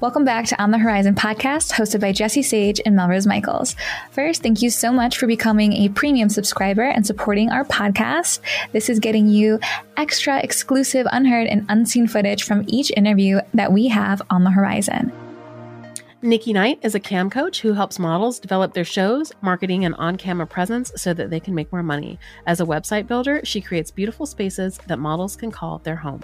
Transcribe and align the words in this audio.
Welcome 0.00 0.24
back 0.24 0.46
to 0.46 0.62
On 0.62 0.70
the 0.70 0.78
Whorizon 0.78 1.14
podcast, 1.14 1.72
hosted 1.72 2.00
by 2.00 2.12
Jessie 2.12 2.42
Sage 2.42 2.80
and 2.86 2.96
Melrose 2.96 3.26
Michaels. 3.26 3.76
First, 4.12 4.42
thank 4.42 4.62
you 4.62 4.70
so 4.70 4.92
much 4.92 5.18
for 5.18 5.26
becoming 5.26 5.74
a 5.74 5.90
premium 5.90 6.30
subscriber 6.30 6.84
and 6.84 7.06
supporting 7.06 7.50
our 7.50 7.66
podcast. 7.66 8.40
This 8.72 8.88
is 8.88 8.98
getting 8.98 9.28
you 9.28 9.60
extra 9.98 10.40
exclusive, 10.40 11.06
unheard, 11.12 11.48
and 11.48 11.66
unseen 11.68 12.08
footage 12.08 12.44
from 12.44 12.64
each 12.66 12.90
interview 12.96 13.40
that 13.52 13.74
we 13.74 13.88
have 13.88 14.22
on 14.30 14.44
the 14.44 14.50
horizon. 14.50 15.12
Nikki 16.22 16.54
Night 16.54 16.78
is 16.80 16.94
a 16.94 17.00
cam 17.00 17.28
coach 17.28 17.60
who 17.60 17.74
helps 17.74 17.98
models 17.98 18.38
develop 18.38 18.72
their 18.72 18.86
shows, 18.86 19.32
marketing, 19.42 19.84
and 19.84 19.94
on 19.96 20.16
camera 20.16 20.46
presence 20.46 20.90
so 20.96 21.12
that 21.12 21.28
they 21.28 21.40
can 21.40 21.54
make 21.54 21.70
more 21.72 21.82
money. 21.82 22.18
As 22.46 22.58
a 22.62 22.64
website 22.64 23.06
builder, 23.06 23.42
she 23.44 23.60
creates 23.60 23.90
beautiful 23.90 24.24
spaces 24.24 24.80
that 24.86 24.98
models 24.98 25.36
can 25.36 25.50
call 25.50 25.80
their 25.80 25.96
home. 25.96 26.22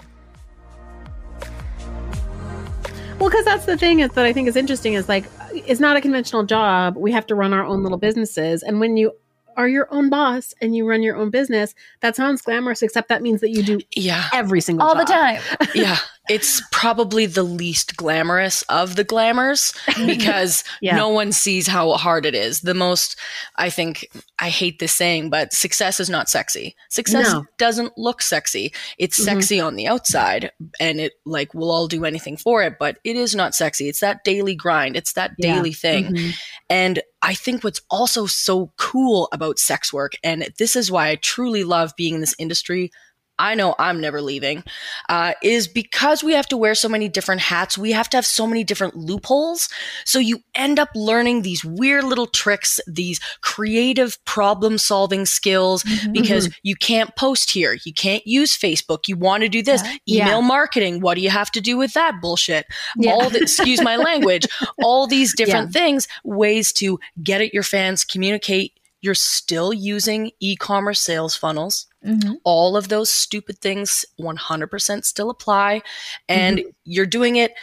Well, 3.19 3.29
because 3.29 3.45
that's 3.45 3.65
the 3.65 3.77
thing 3.77 3.99
is 4.01 4.11
that 4.11 4.25
I 4.25 4.33
think 4.33 4.47
is 4.47 4.55
interesting 4.55 4.93
is 4.93 5.09
like 5.09 5.25
it's 5.51 5.79
not 5.79 5.97
a 5.97 6.01
conventional 6.01 6.43
job. 6.43 6.95
We 6.97 7.11
have 7.11 7.25
to 7.27 7.35
run 7.35 7.51
our 7.53 7.65
own 7.65 7.81
little 7.83 7.97
businesses, 7.97 8.61
and 8.61 8.79
when 8.79 8.95
you 8.95 9.11
are 9.55 9.67
your 9.67 9.87
own 9.91 10.09
boss 10.09 10.53
and 10.61 10.75
you 10.75 10.87
run 10.87 11.01
your 11.01 11.17
own 11.17 11.31
business, 11.31 11.73
that 12.01 12.15
sounds 12.15 12.43
glamorous, 12.43 12.83
except 12.83 13.09
that 13.09 13.23
means 13.23 13.41
that 13.41 13.49
you 13.49 13.63
do 13.63 13.79
yeah 13.95 14.29
every 14.33 14.61
single 14.61 14.87
all 14.87 14.93
job. 14.95 15.07
the 15.07 15.13
time. 15.13 15.41
yeah 15.75 15.97
it's 16.29 16.61
probably 16.71 17.25
the 17.25 17.43
least 17.43 17.95
glamorous 17.97 18.61
of 18.63 18.95
the 18.95 19.03
glamours 19.03 19.73
because 20.05 20.63
Yeah. 20.81 20.95
no 20.95 21.09
one 21.09 21.31
sees 21.31 21.67
how 21.67 21.91
hard 21.93 22.25
it 22.25 22.35
is. 22.35 22.61
The 22.61 22.73
most, 22.73 23.17
I 23.55 23.69
think, 23.69 24.07
I 24.39 24.49
hate 24.49 24.79
this 24.79 24.93
saying, 24.93 25.29
but 25.29 25.53
success 25.53 25.99
is 25.99 26.09
not 26.09 26.29
sexy. 26.29 26.75
Success 26.89 27.31
No. 27.33 27.45
doesn't 27.57 27.97
look 27.97 28.21
sexy. 28.21 28.73
It's 28.97 29.19
Mhm. 29.19 29.23
sexy 29.25 29.59
on 29.59 29.75
the 29.75 29.87
outside 29.87 30.51
and 30.79 30.99
it 30.99 31.13
like 31.25 31.53
we'll 31.53 31.71
all 31.71 31.87
do 31.87 32.05
anything 32.05 32.37
for 32.37 32.63
it, 32.63 32.75
but 32.79 32.97
it 33.03 33.15
is 33.15 33.35
not 33.35 33.55
sexy. 33.55 33.87
It's 33.89 33.99
that 34.01 34.23
daily 34.23 34.55
grind. 34.55 34.95
It's 34.95 35.13
that 35.13 35.31
Yeah. 35.37 35.55
daily 35.55 35.73
thing. 35.73 36.13
Mhm. 36.13 36.33
And 36.69 37.01
I 37.21 37.33
think 37.33 37.63
what's 37.63 37.81
also 37.89 38.25
so 38.27 38.71
cool 38.77 39.27
about 39.31 39.57
sex 39.59 39.91
work, 39.91 40.13
and 40.23 40.47
this 40.57 40.75
is 40.75 40.91
why 40.91 41.09
I 41.09 41.15
truly 41.15 41.63
love 41.63 41.93
being 41.97 42.13
in 42.15 42.21
this 42.21 42.35
industry. 42.37 42.91
I 43.39 43.55
know 43.55 43.75
I'm 43.77 44.01
never 44.01 44.21
leaving, 44.21 44.63
uh, 45.09 45.33
is 45.43 45.67
because 45.67 46.23
we 46.23 46.33
have 46.33 46.47
to 46.47 46.57
wear 46.57 46.75
so 46.75 46.89
many 46.89 47.07
different 47.09 47.41
hats. 47.41 47.77
We 47.77 47.91
have 47.91 48.09
to 48.09 48.17
have 48.17 48.25
so 48.25 48.47
many 48.47 48.63
different 48.63 48.95
loopholes. 48.95 49.69
So 50.05 50.19
you 50.19 50.39
end 50.55 50.79
up 50.79 50.89
learning 50.95 51.41
these 51.43 51.63
weird 51.63 52.03
little 52.03 52.27
tricks, 52.27 52.79
these 52.87 53.19
creative 53.41 54.23
problem 54.25 54.77
solving 54.77 55.25
skills, 55.25 55.83
Mm-hmm. 55.87 56.11
because 56.11 56.49
you 56.63 56.75
can't 56.75 57.15
post 57.15 57.51
here. 57.51 57.77
You 57.85 57.93
can't 57.93 58.25
use 58.27 58.57
Facebook. 58.57 59.07
You 59.07 59.15
want 59.15 59.43
to 59.43 59.49
do 59.49 59.61
this. 59.63 59.81
Yeah. 60.05 60.25
Email 60.25 60.41
marketing. 60.41 61.01
What 61.01 61.15
do 61.15 61.21
you 61.21 61.29
have 61.29 61.49
to 61.51 61.61
do 61.61 61.77
with 61.77 61.93
that 61.93 62.19
bullshit? 62.21 62.65
Yeah. 62.97 63.11
All 63.11 63.29
the, 63.29 63.41
excuse 63.41 63.81
my 63.81 63.95
language, 63.95 64.47
all 64.83 65.07
these 65.07 65.35
different 65.37 65.71
things, 65.71 66.07
ways 66.23 66.71
to 66.73 66.99
get 67.23 67.41
at 67.41 67.53
your 67.53 67.63
fans, 67.63 68.03
communicate. 68.03 68.73
You're 69.01 69.15
still 69.15 69.73
using 69.73 70.31
e-commerce 70.39 70.99
sales 71.01 71.35
funnels. 71.35 71.87
Mhm. 72.05 72.35
All 72.43 72.75
of 72.77 72.87
those 72.89 73.09
stupid 73.09 73.59
things 73.59 74.05
100% 74.17 75.05
still 75.05 75.29
apply. 75.29 75.81
And 76.27 76.63
you're 76.83 77.05
doing 77.05 77.35
it 77.35 77.53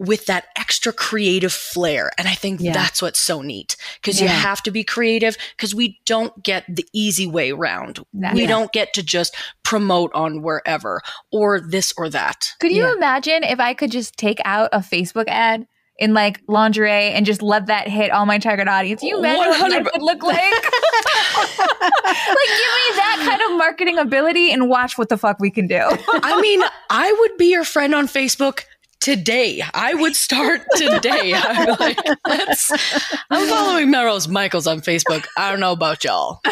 with 0.00 0.26
that 0.26 0.46
extra 0.58 0.92
creative 0.92 1.52
flair. 1.52 2.10
And 2.18 2.26
I 2.26 2.34
think 2.34 2.60
Yeah. 2.60 2.72
that's 2.72 3.00
what's 3.00 3.20
so 3.20 3.42
neat 3.42 3.76
because 4.02 4.20
you 4.20 4.26
have 4.26 4.60
to 4.64 4.72
be 4.72 4.82
creative 4.82 5.36
because 5.56 5.72
we 5.72 6.00
don't 6.04 6.42
get 6.42 6.64
the 6.68 6.86
easy 6.92 7.28
way 7.28 7.52
round. 7.52 8.00
That- 8.14 8.34
we 8.34 8.42
Yeah. 8.42 8.48
don't 8.48 8.72
get 8.72 8.92
to 8.94 9.04
just 9.04 9.36
promote 9.62 10.12
on 10.12 10.42
wherever 10.42 11.00
or 11.30 11.60
this 11.60 11.92
or 11.96 12.08
that. 12.10 12.54
Could 12.58 12.72
you 12.72 12.82
Yeah. 12.82 12.92
imagine 12.94 13.44
if 13.44 13.60
I 13.60 13.72
could 13.72 13.92
just 13.92 14.16
take 14.16 14.40
out 14.44 14.68
a 14.72 14.80
Facebook 14.80 15.28
ad 15.28 15.66
in 15.98 16.12
like 16.12 16.40
lingerie 16.48 17.12
and 17.12 17.24
just 17.24 17.42
let 17.42 17.66
that 17.66 17.88
hit 17.88 18.10
all 18.10 18.26
my 18.26 18.38
target 18.38 18.68
audience? 18.68 19.02
You 19.02 19.18
imagine 19.18 19.38
what 19.38 19.60
100 19.60 19.84
life 19.84 19.92
would 19.92 20.02
look 20.02 20.22
like? 20.22 20.36
like, 20.38 21.52
give 21.58 22.72
me 22.72 22.86
that 22.96 23.24
kind 23.24 23.42
of 23.50 23.58
marketing 23.58 23.98
ability 23.98 24.52
and 24.52 24.68
watch 24.68 24.98
what 24.98 25.08
the 25.08 25.16
fuck 25.16 25.38
we 25.40 25.50
can 25.50 25.66
do. 25.66 25.80
I 25.80 26.40
mean, 26.40 26.62
I 26.90 27.12
would 27.20 27.36
be 27.36 27.46
your 27.46 27.64
friend 27.64 27.94
on 27.94 28.06
Facebook 28.06 28.64
today. 29.04 29.62
I 29.74 29.92
would 29.92 30.16
start 30.16 30.62
today. 30.76 31.34
I'm 31.36 31.76
like, 31.78 31.98
let's, 32.26 32.72
I'm 33.30 33.46
following 33.48 33.90
Melrose 33.90 34.28
Michaels 34.28 34.66
on 34.66 34.80
Facebook. 34.80 35.26
I 35.36 35.50
don't 35.50 35.60
know 35.60 35.72
about 35.72 36.02
y'all. 36.04 36.40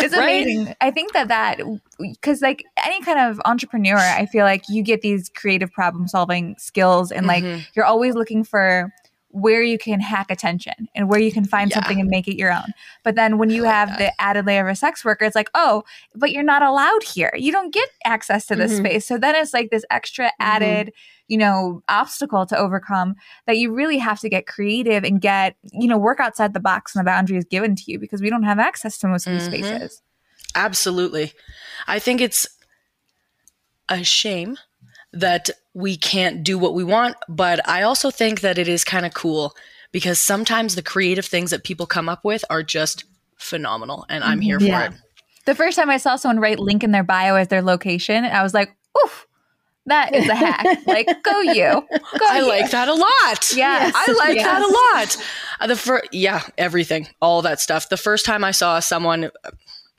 It's 0.00 0.16
Right? 0.16 0.42
amazing. 0.44 0.74
I 0.80 0.90
think 0.92 1.12
that 1.12 1.28
that 1.28 1.60
because 1.98 2.40
like 2.40 2.64
any 2.84 3.02
kind 3.02 3.18
of 3.18 3.40
entrepreneur, 3.44 3.96
I 3.96 4.26
feel 4.26 4.44
like 4.44 4.62
you 4.68 4.82
get 4.82 5.00
these 5.02 5.28
creative 5.34 5.72
problem 5.72 6.06
solving 6.06 6.54
skills 6.58 7.10
and 7.10 7.26
like 7.26 7.42
Mhm. 7.42 7.66
you're 7.74 7.84
always 7.84 8.14
looking 8.14 8.44
for 8.44 8.92
where 9.30 9.62
you 9.62 9.76
can 9.78 10.00
hack 10.00 10.30
attention 10.30 10.88
and 10.94 11.08
where 11.08 11.20
you 11.20 11.30
can 11.30 11.44
find 11.44 11.70
Yeah. 11.70 11.76
something 11.76 12.00
and 12.00 12.08
make 12.08 12.26
it 12.28 12.36
your 12.38 12.50
own. 12.50 12.72
But 13.04 13.14
then 13.14 13.36
when 13.36 13.50
you 13.50 13.64
like 13.64 13.74
have 13.74 13.88
that. 13.90 13.98
the 13.98 14.20
added 14.22 14.46
layer 14.46 14.66
of 14.66 14.72
a 14.72 14.74
sex 14.76 15.04
worker, 15.04 15.26
it's 15.26 15.36
like, 15.36 15.50
oh, 15.54 15.84
but 16.14 16.32
you're 16.32 16.42
not 16.42 16.62
allowed 16.62 17.02
here. 17.02 17.30
You 17.36 17.52
don't 17.52 17.72
get 17.72 17.88
access 18.06 18.46
to 18.46 18.56
this 18.56 18.72
Mm-hmm. 18.72 18.84
Mhm. 18.86 18.88
space. 18.88 19.06
So 19.06 19.18
then 19.18 19.36
it's 19.36 19.52
like 19.52 19.68
this 19.70 19.84
extra 19.90 20.32
added, 20.40 20.92
you 21.28 21.36
know, 21.36 21.82
obstacle 21.88 22.46
to 22.46 22.56
overcome 22.56 23.16
that 23.46 23.58
you 23.58 23.70
really 23.72 23.98
have 23.98 24.18
to 24.20 24.30
get 24.30 24.46
creative 24.46 25.04
and 25.04 25.20
get, 25.20 25.56
you 25.72 25.88
know, 25.88 25.98
work 25.98 26.20
outside 26.20 26.54
the 26.54 26.60
box 26.60 26.94
and 26.96 27.00
the 27.00 27.04
boundaries 27.10 27.44
given 27.44 27.76
to 27.76 27.82
you 27.86 27.98
because 27.98 28.22
we 28.22 28.30
don't 28.30 28.44
have 28.44 28.58
access 28.58 28.96
to 28.98 29.08
most 29.08 29.26
of 29.26 29.34
these 29.34 29.42
Mhm. 29.48 29.64
spaces. 29.64 30.02
Absolutely. 30.54 31.34
I 31.86 31.98
think 31.98 32.22
it's 32.22 32.46
a 33.90 34.02
shame 34.02 34.56
that 35.12 35.50
we 35.74 35.96
can't 35.96 36.42
do 36.44 36.58
what 36.58 36.74
we 36.74 36.84
want, 36.84 37.16
but 37.28 37.66
I 37.68 37.82
also 37.82 38.10
think 38.10 38.40
that 38.40 38.58
it 38.58 38.68
is 38.68 38.84
kind 38.84 39.06
of 39.06 39.14
cool 39.14 39.54
because 39.92 40.18
sometimes 40.18 40.74
the 40.74 40.82
creative 40.82 41.24
things 41.24 41.50
that 41.50 41.64
people 41.64 41.86
come 41.86 42.08
up 42.08 42.24
with 42.24 42.44
are 42.50 42.62
just 42.62 43.04
phenomenal 43.36 44.04
and 44.08 44.22
I'm 44.22 44.40
here 44.40 44.60
for 44.60 44.66
it. 44.82 44.92
The 45.46 45.54
first 45.54 45.78
time 45.78 45.88
I 45.88 45.96
saw 45.96 46.16
someone 46.16 46.40
write 46.40 46.58
link 46.58 46.84
in 46.84 46.90
their 46.90 47.04
bio 47.04 47.36
as 47.36 47.48
their 47.48 47.62
location, 47.62 48.24
I 48.24 48.42
was 48.42 48.52
like, 48.52 48.76
oof, 49.02 49.26
that 49.86 50.14
is 50.14 50.28
a 50.28 50.34
hack. 50.34 50.66
like, 50.86 51.06
go 51.22 51.40
you. 51.40 51.86
Go 52.18 52.26
I 52.28 52.40
you. 52.40 52.48
like 52.48 52.70
that 52.70 52.88
a 52.88 52.92
lot. 52.94 53.52
Yes. 53.56 53.94
I 53.96 54.12
like 54.18 54.36
Yes. 54.36 54.44
that 54.44 54.60
a 54.62 54.96
lot. 55.16 55.26
Uh, 55.60 55.66
the 55.68 55.76
fir- 55.76 56.02
yeah, 56.12 56.42
everything, 56.58 57.08
all 57.22 57.40
that 57.42 57.60
stuff. 57.60 57.88
The 57.88 57.96
first 57.96 58.26
time 58.26 58.44
I 58.44 58.50
saw 58.50 58.80
someone 58.80 59.24
uh, 59.24 59.50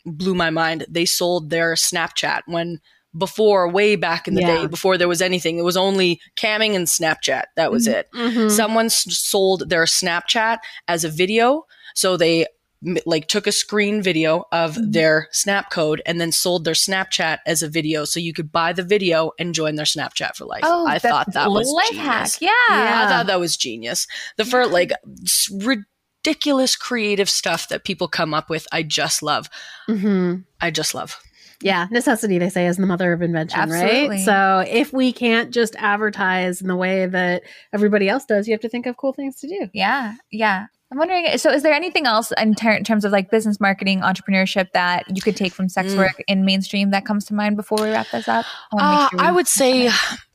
blew 0.06 0.36
my 0.36 0.52
mind. 0.52 0.86
They 0.88 1.06
sold 1.06 1.50
their 1.50 1.74
Snapchat 1.74 2.42
when 2.46 2.80
before, 3.18 3.68
way 3.70 3.96
back 3.96 4.28
in 4.28 4.36
the 4.36 4.42
Yeah. 4.42 4.62
day, 4.62 4.68
before 4.68 4.98
there 4.98 5.08
was 5.08 5.22
anything. 5.22 5.58
It 5.58 5.64
was 5.64 5.78
only 5.78 6.22
camming 6.38 6.76
and 6.76 6.88
Snapchat. 6.88 7.46
That 7.56 7.72
was 7.72 7.88
it. 7.88 8.08
Mhm. 8.14 8.52
Someone 8.52 8.86
s- 8.88 9.06
sold 9.18 9.70
their 9.70 9.86
Snapchat 9.86 10.60
as 10.88 11.04
a 11.04 11.10
video, 11.10 11.66
so 11.96 12.18
they 12.18 12.46
m- 12.86 12.98
like 13.06 13.28
took 13.28 13.46
a 13.46 13.52
screen 13.52 14.02
video 14.02 14.46
of 14.54 14.76
Mhm. 14.76 14.94
their 14.94 15.28
snap 15.34 15.70
code 15.70 16.02
and 16.06 16.22
then 16.22 16.32
sold 16.32 16.64
their 16.64 16.74
snapchat 16.74 17.40
as 17.46 17.62
a 17.62 17.68
video 17.68 18.06
so 18.06 18.22
you 18.22 18.32
could 18.32 18.54
buy 18.54 18.72
the 18.72 18.84
video 18.84 19.32
and 19.38 19.54
join 19.54 19.76
their 19.76 19.86
snapchat 19.86 20.34
for 20.38 20.46
life 20.46 20.62
Oh, 20.64 20.88
i 20.88 20.98
thought 20.98 21.34
that 21.34 21.52
was 21.52 21.68
life 21.70 21.90
genius. 21.90 22.06
hack. 22.06 22.42
Yeah. 22.42 22.50
Yeah. 22.70 23.04
I 23.06 23.10
thought 23.10 23.28
that 23.28 23.38
was 23.42 23.58
genius. 23.58 24.08
The 24.38 24.46
first, 24.46 24.72
like, 24.72 24.94
ridiculous 25.52 26.76
creative 26.76 27.30
stuff 27.30 27.68
that 27.70 27.84
people 27.84 28.08
come 28.08 28.34
up 28.34 28.50
with, 28.50 28.68
I 28.72 28.84
just 28.84 29.22
love. 29.24 29.50
Mhm. 29.90 30.46
I 30.62 30.72
just 30.72 30.94
love. 30.96 31.20
Yeah, 31.62 31.88
necessity 31.92 32.38
they 32.40 32.50
say 32.50 32.68
is 32.68 32.78
the 32.78 32.86
mother 32.86 33.12
of 33.12 33.22
invention, 33.22 33.60
Absolutely. 33.60 34.10
right? 34.10 34.20
So 34.26 34.64
if 34.68 34.94
we 34.94 35.12
can't 35.12 35.52
just 35.54 35.76
advertise 35.78 36.62
in 36.62 36.68
the 36.68 36.76
way 36.76 37.06
that 37.06 37.44
everybody 37.74 38.08
else 38.08 38.26
does, 38.26 38.48
you 38.48 38.54
have 38.54 38.62
to 38.62 38.70
think 38.70 38.86
of 38.86 38.96
cool 38.98 39.12
things 39.14 39.36
to 39.42 39.48
do. 39.48 39.68
Yeah. 39.74 40.16
Yeah. 40.32 40.68
I'm 40.92 40.98
wondering, 40.98 41.38
so 41.38 41.52
is 41.52 41.62
there 41.62 41.74
anything 41.74 42.08
else 42.08 42.32
in, 42.38 42.56
ter- 42.56 42.72
in 42.72 42.84
terms 42.84 43.06
of 43.06 43.12
like 43.12 43.30
business 43.30 43.60
marketing, 43.60 44.00
entrepreneurship 44.02 44.72
that 44.74 45.04
you 45.16 45.22
could 45.22 45.36
take 45.36 45.54
from 45.54 45.70
sex 45.70 45.94
Mm. 45.94 45.98
work 45.98 46.24
in 46.28 46.46
mainstream 46.46 46.92
that 46.92 47.06
comes 47.06 47.26
to 47.26 47.34
mind 47.36 47.58
before 47.58 47.78
we 47.82 47.92
wrap 47.92 48.08
this 48.12 48.28
up? 48.28 48.46
wanna 48.72 48.88
Uh, 48.88 49.10
sure 49.10 49.20
I 49.22 49.32
would 49.32 49.48
say, 49.48 49.92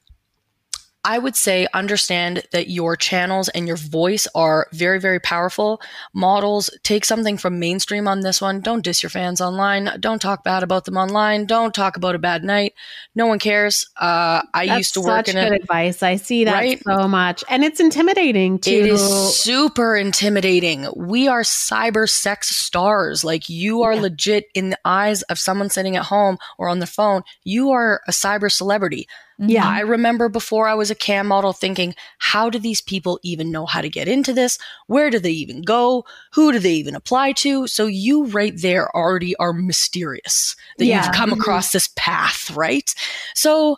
I 1.06 1.18
would 1.18 1.36
say, 1.36 1.66
understand 1.74 2.44
that 2.52 2.70
your 2.70 2.96
channels 2.96 3.50
and 3.50 3.66
your 3.66 3.76
voice 3.76 4.26
are 4.34 4.68
very, 4.72 4.98
very 4.98 5.20
powerful. 5.20 5.82
Models 6.14 6.70
take 6.82 7.04
something 7.04 7.36
from 7.36 7.58
mainstream 7.58 8.08
on 8.08 8.20
this 8.20 8.40
one. 8.40 8.60
Don't 8.60 8.82
diss 8.82 9.02
your 9.02 9.10
fans 9.10 9.40
online. 9.42 9.90
Don't 10.00 10.22
talk 10.22 10.44
bad 10.44 10.62
about 10.62 10.86
them 10.86 10.96
online. 10.96 11.44
Don't 11.44 11.74
talk 11.74 11.98
about 11.98 12.14
a 12.14 12.18
bad 12.18 12.42
night. 12.42 12.72
No 13.14 13.26
one 13.26 13.38
cares. 13.38 13.86
Uh, 14.00 14.42
I 14.54 14.66
That's 14.66 14.78
used 14.78 14.94
to 14.94 15.00
work 15.02 15.08
in 15.08 15.12
it. 15.12 15.14
That's 15.16 15.28
such 15.28 15.36
in 15.36 15.48
good 15.50 15.56
it. 15.56 15.62
advice. 15.62 16.02
I 16.02 16.16
see 16.16 16.44
that 16.44 16.54
Right? 16.54 16.82
so 16.82 17.06
much, 17.06 17.44
and 17.50 17.64
it's 17.64 17.80
intimidating 17.80 18.58
to. 18.60 18.70
It 18.70 18.86
is 18.86 19.36
super 19.36 19.96
intimidating. 19.96 20.86
We 20.96 21.28
are 21.28 21.42
cyber 21.42 22.08
sex 22.08 22.48
stars. 22.56 23.22
Like 23.24 23.48
you 23.50 23.82
are 23.82 23.92
Yeah. 23.92 24.00
legit 24.00 24.46
in 24.54 24.70
the 24.70 24.78
eyes 24.86 25.20
of 25.22 25.38
someone 25.38 25.68
sitting 25.68 25.96
at 25.96 26.04
home 26.06 26.38
or 26.56 26.68
on 26.68 26.78
the 26.78 26.86
phone. 26.86 27.22
You 27.44 27.70
are 27.72 28.00
a 28.08 28.10
cyber 28.12 28.50
celebrity. 28.50 29.06
Yeah. 29.38 29.66
I 29.68 29.80
remember 29.80 30.28
before 30.28 30.68
I 30.68 30.74
was 30.74 30.90
a 30.90 30.94
cam 30.94 31.26
model 31.26 31.52
thinking, 31.52 31.94
how 32.18 32.50
do 32.50 32.58
these 32.58 32.80
people 32.80 33.18
even 33.22 33.50
know 33.50 33.66
how 33.66 33.80
to 33.80 33.88
get 33.88 34.06
into 34.08 34.32
this? 34.32 34.58
Where 34.86 35.10
do 35.10 35.18
they 35.18 35.32
even 35.32 35.62
go? 35.62 36.04
Who 36.34 36.52
do 36.52 36.58
they 36.58 36.74
even 36.74 36.94
apply 36.94 37.32
to? 37.32 37.66
So 37.66 37.86
you 37.86 38.26
right 38.26 38.54
there 38.56 38.94
already 38.96 39.34
are 39.36 39.52
mysterious 39.52 40.54
that 40.78 40.86
Yeah. 40.86 41.04
you've 41.04 41.14
come 41.14 41.30
Mhm. 41.30 41.38
across 41.40 41.72
this 41.72 41.88
path, 41.96 42.50
right? 42.52 42.94
So 43.34 43.76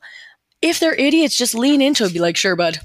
if 0.62 0.79
they're 0.81 0.94
idiots, 0.94 1.37
just 1.37 1.55
lean 1.55 1.81
into 1.81 2.05
it. 2.05 2.12
Be 2.12 2.19
like, 2.20 2.37
sure, 2.37 2.56
bud. 2.56 2.81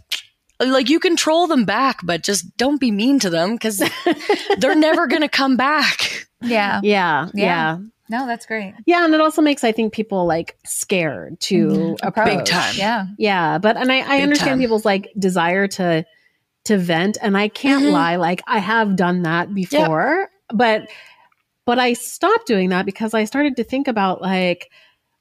like 0.60 0.90
you 0.92 1.00
can 1.00 1.16
troll 1.16 1.48
them 1.48 1.66
back, 1.66 2.00
but 2.04 2.22
just 2.22 2.56
don't 2.56 2.80
be 2.80 2.92
mean 2.92 3.18
to 3.20 3.32
them 3.32 3.54
because 3.54 3.80
they're 4.60 4.76
never 4.76 5.08
going 5.08 5.24
to 5.24 5.28
come 5.28 5.58
back. 5.58 6.28
Yeah. 6.42 6.80
Yeah, 6.84 7.30
Yeah. 7.34 7.44
yeah. 7.46 7.78
No, 8.12 8.28
that's 8.28 8.46
great. 8.46 8.74
Yeah, 8.86 9.06
and 9.06 9.14
it 9.16 9.22
also 9.22 9.42
makes 9.42 9.64
I 9.64 9.72
think 9.72 9.94
people 9.94 10.26
like 10.28 10.58
scared 10.66 11.40
to 11.42 11.68
Mhm. 11.70 11.98
approach. 12.04 12.26
Big 12.40 12.46
time. 12.46 12.76
Yeah. 12.78 13.06
Yeah, 13.18 13.58
but 13.58 13.78
and 13.78 13.90
I, 13.92 14.00
I 14.18 14.22
understand 14.22 14.52
time. 14.52 14.60
people's 14.60 14.84
like 14.86 15.10
desire 15.18 15.68
to 15.70 16.06
to 16.66 16.78
vent, 16.78 17.18
and 17.22 17.38
I 17.38 17.48
can't 17.48 17.86
Mhm. 17.86 17.92
lie, 17.94 18.18
like 18.18 18.42
I 18.48 18.60
have 18.60 18.96
done 18.98 19.24
that 19.24 19.54
before, 19.56 20.28
but 20.54 20.90
but 21.66 21.80
I 21.80 21.94
stopped 21.94 22.48
doing 22.48 22.70
that 22.70 22.86
because 22.86 23.14
I 23.14 23.24
started 23.24 23.56
to 23.56 23.64
think 23.64 23.88
about 23.88 24.22
like 24.22 24.70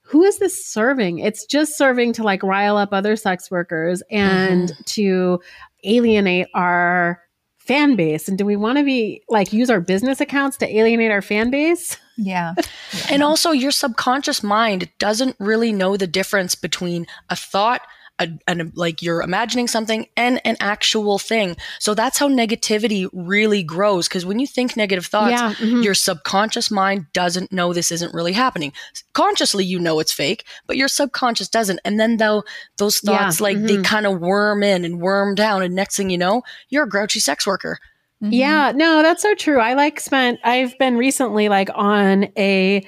who 0.02 0.24
is 0.24 0.40
this 0.40 0.66
serving? 0.66 1.20
It's 1.20 1.46
just 1.46 1.78
serving 1.78 2.12
to 2.14 2.24
like 2.24 2.42
rile 2.42 2.76
up 2.76 2.88
other 2.92 3.14
sex 3.14 3.48
workers 3.48 4.02
and 4.10 4.72
to 4.86 5.40
alienate 5.84 6.48
our 6.54 7.22
fan 7.58 7.94
base. 7.94 8.26
And 8.26 8.36
do 8.36 8.44
we 8.44 8.56
want 8.56 8.78
to 8.78 8.84
be 8.84 9.22
like 9.28 9.52
use 9.52 9.70
our 9.70 9.80
business 9.80 10.20
accounts 10.20 10.56
to 10.56 10.76
alienate 10.76 11.12
our 11.12 11.22
fan 11.22 11.50
base? 11.50 11.96
Yeah. 12.20 12.54
And 13.08 13.22
also, 13.22 13.50
your 13.50 13.70
subconscious 13.70 14.42
mind 14.42 14.88
doesn't 14.98 15.36
really 15.38 15.72
know 15.72 15.96
the 15.96 16.06
difference 16.06 16.54
between 16.54 17.06
a 17.28 17.36
thought, 17.36 17.82
a, 18.18 18.28
and 18.46 18.72
like 18.76 19.00
you're 19.00 19.22
imagining 19.22 19.68
something, 19.68 20.06
and 20.16 20.40
an 20.44 20.56
actual 20.60 21.18
thing. 21.18 21.56
So 21.78 21.94
that's 21.94 22.18
how 22.18 22.28
negativity 22.28 23.08
really 23.12 23.62
grows. 23.62 24.08
Because 24.08 24.26
when 24.26 24.38
you 24.40 24.46
think 24.46 24.76
negative 24.76 25.06
thoughts, 25.06 25.32
yeah. 25.32 25.54
mhm. 25.54 25.82
your 25.84 25.94
subconscious 25.94 26.70
mind 26.70 27.06
doesn't 27.12 27.52
know 27.52 27.72
this 27.72 27.92
isn't 27.92 28.12
really 28.14 28.32
happening. 28.32 28.72
Consciously, 29.12 29.64
you 29.64 29.78
know 29.78 29.98
it's 30.00 30.12
fake, 30.12 30.44
but 30.66 30.76
your 30.76 30.88
subconscious 30.88 31.48
doesn't. 31.48 31.80
And 31.84 31.98
then 31.98 32.16
though 32.18 32.44
those 32.76 33.00
Yeah, 33.02 33.18
thoughts, 33.18 33.40
like 33.40 33.60
they 33.62 33.76
mhm. 33.76 33.84
kind 33.84 34.06
of 34.06 34.20
worm 34.20 34.62
in 34.62 34.84
and 34.84 35.00
worm 35.00 35.34
down, 35.34 35.62
and 35.62 35.74
next 35.74 35.96
thing 35.96 36.10
you 36.10 36.18
know, 36.18 36.42
you're 36.68 36.84
a 36.84 36.88
grouchy 36.88 37.20
sex 37.20 37.46
worker. 37.46 37.78
Mhm. 38.22 38.28
Yeah, 38.32 38.72
no, 38.74 39.02
that's 39.02 39.22
so 39.22 39.34
true. 39.34 39.58
I 39.60 39.74
like 39.74 39.98
spent 40.00 40.40
I've 40.44 40.76
been 40.78 40.96
recently 40.96 41.48
like 41.48 41.70
on 41.74 42.24
a 42.36 42.84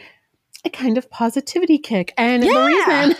a 0.64 0.70
kind 0.70 0.96
of 0.96 1.10
positivity 1.10 1.76
kick. 1.78 2.12
And 2.16 2.42
the 2.42 2.46
reason 2.48 3.16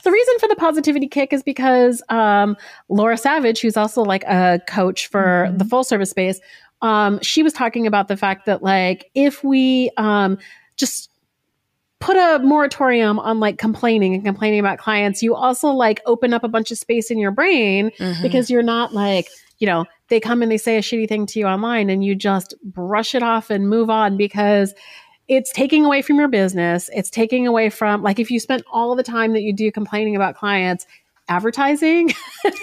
the 0.04 0.10
reason 0.10 0.38
for 0.38 0.48
the 0.48 0.56
positivity 0.56 1.08
kick 1.08 1.32
is 1.32 1.42
because 1.42 2.02
um 2.08 2.56
Laura 2.88 3.16
Savage, 3.18 3.60
who's 3.60 3.76
also 3.76 4.02
like 4.02 4.24
a 4.24 4.60
coach 4.68 5.08
for 5.08 5.48
Mhm. 5.50 5.58
the 5.58 5.64
full 5.64 5.84
service 5.84 6.10
space, 6.10 6.40
um, 6.82 7.18
she 7.20 7.42
was 7.42 7.52
talking 7.52 7.86
about 7.86 8.08
the 8.08 8.16
fact 8.16 8.46
that 8.46 8.62
like 8.62 9.10
if 9.14 9.42
we 9.44 9.90
um 9.96 10.38
just 10.76 11.10
put 11.98 12.16
a 12.16 12.38
moratorium 12.44 13.18
on 13.18 13.40
like 13.40 13.58
complaining 13.58 14.14
and 14.14 14.24
complaining 14.24 14.60
about 14.60 14.78
clients, 14.78 15.22
you 15.22 15.34
also 15.34 15.68
like 15.68 16.00
open 16.06 16.32
up 16.32 16.44
a 16.44 16.48
bunch 16.48 16.70
of 16.70 16.78
space 16.78 17.10
in 17.10 17.18
your 17.18 17.30
brain 17.30 17.90
Mhm. 17.98 18.22
because 18.22 18.50
you're 18.50 18.62
not 18.62 18.94
like 18.94 19.26
you 19.58 19.66
know 19.66 19.84
they 20.08 20.20
come 20.20 20.42
and 20.42 20.50
they 20.50 20.58
say 20.58 20.76
a 20.76 20.80
shitty 20.82 21.08
thing 21.08 21.26
to 21.26 21.38
you 21.38 21.46
online 21.46 21.90
and 21.90 22.04
you 22.04 22.14
just 22.14 22.54
brush 22.62 23.14
it 23.14 23.22
off 23.22 23.50
and 23.50 23.68
move 23.68 23.90
on 23.90 24.16
because 24.16 24.74
it's 25.28 25.52
taking 25.52 25.84
away 25.84 26.02
from 26.02 26.16
your 26.16 26.28
business 26.28 26.88
it's 26.94 27.10
taking 27.10 27.46
away 27.46 27.68
from 27.70 28.02
like 28.02 28.18
if 28.20 28.30
you 28.30 28.38
spent 28.38 28.62
all 28.70 28.94
the 28.94 29.02
time 29.02 29.32
that 29.32 29.42
you 29.42 29.52
do 29.52 29.72
complaining 29.72 30.14
about 30.14 30.36
clients 30.36 30.86
advertising 31.28 32.12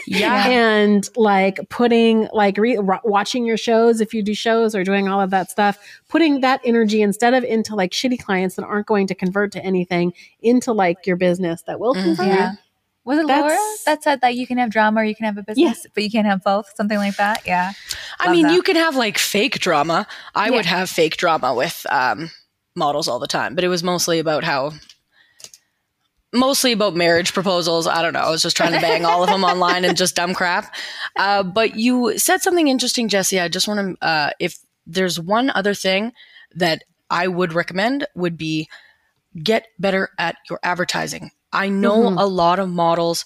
yeah. 0.07 0.47
and 0.47 1.09
like 1.17 1.59
putting 1.69 2.29
like 2.31 2.57
re- 2.57 2.79
watching 3.03 3.45
your 3.45 3.57
shows 3.57 3.99
if 3.99 4.13
you 4.13 4.23
do 4.23 4.33
shows 4.33 4.73
or 4.73 4.85
doing 4.85 5.09
all 5.09 5.19
of 5.19 5.31
that 5.31 5.51
stuff 5.51 5.77
putting 6.07 6.39
that 6.39 6.61
energy 6.63 7.01
instead 7.01 7.33
of 7.33 7.43
into 7.43 7.75
like 7.75 7.91
shitty 7.91 8.17
clients 8.23 8.55
that 8.55 8.63
aren't 8.63 8.87
going 8.87 9.05
to 9.05 9.13
convert 9.13 9.51
to 9.51 9.61
anything 9.65 10.13
into 10.41 10.71
like 10.71 11.05
your 11.05 11.17
business 11.17 11.61
that 11.63 11.77
will 11.81 11.93
Mhm. 11.93 12.03
convert 12.15 12.27
Yeah. 12.27 12.51
Was 13.05 13.19
it 13.19 13.25
Laura 13.25 13.57
that 13.85 14.01
said 14.01 14.21
that 14.21 14.35
you 14.35 14.47
can 14.47 14.57
have 14.57 14.69
drama 14.69 15.01
or 15.01 15.03
you 15.03 15.13
can 15.15 15.25
have 15.25 15.37
a 15.37 15.43
business, 15.43 15.85
but 15.93 16.03
you 16.03 16.09
can't 16.09 16.25
have 16.25 16.41
both? 16.41 16.71
Something 16.75 16.97
like 16.97 17.17
that. 17.17 17.45
Yeah. 17.45 17.73
I 18.19 18.27
Love 18.27 18.35
mean, 18.35 18.47
that. 18.47 18.53
you 18.53 18.61
can 18.61 18.77
have 18.77 18.95
like 18.95 19.17
fake 19.17 19.59
drama. 19.59 20.07
I 20.33 20.49
would 20.49 20.65
have 20.65 20.89
fake 20.89 21.17
drama 21.17 21.53
with 21.53 21.85
um, 21.89 22.31
models 22.75 23.09
all 23.09 23.19
the 23.19 23.27
time, 23.27 23.55
but 23.55 23.65
it 23.65 23.67
was 23.67 23.83
mostly 23.83 24.19
about 24.19 24.45
how, 24.45 24.71
mostly 26.31 26.71
about 26.71 26.95
marriage 26.95 27.33
proposals. 27.33 27.87
I 27.87 28.01
don't 28.01 28.13
know. 28.13 28.21
I 28.21 28.29
was 28.29 28.41
just 28.41 28.55
trying 28.55 28.71
to 28.71 28.79
bang 28.79 29.05
all 29.05 29.21
of 29.21 29.29
them 29.29 29.43
online 29.43 29.83
and 29.83 29.97
just 29.97 30.15
dumb 30.15 30.33
crap. 30.33 30.73
Uh, 31.17 31.43
but 31.43 31.75
you 31.75 32.17
said 32.17 32.41
something 32.41 32.69
interesting, 32.69 33.09
Jessie. 33.09 33.39
I 33.39 33.49
just 33.49 33.67
want 33.67 33.99
to, 33.99 34.05
uh, 34.05 34.29
if 34.39 34.57
there's 34.87 35.19
one 35.19 35.49
other 35.49 35.73
thing 35.73 36.13
that 36.55 36.83
I 37.09 37.27
would 37.27 37.51
recommend, 37.51 38.07
would 38.15 38.37
be 38.37 38.69
get 39.41 39.67
better 39.77 40.09
at 40.17 40.37
your 40.49 40.59
advertising. 40.63 41.31
I 41.53 41.69
know 41.69 42.09
Mhm. 42.09 42.19
a 42.19 42.25
lot 42.25 42.59
of 42.59 42.67
models 42.69 43.25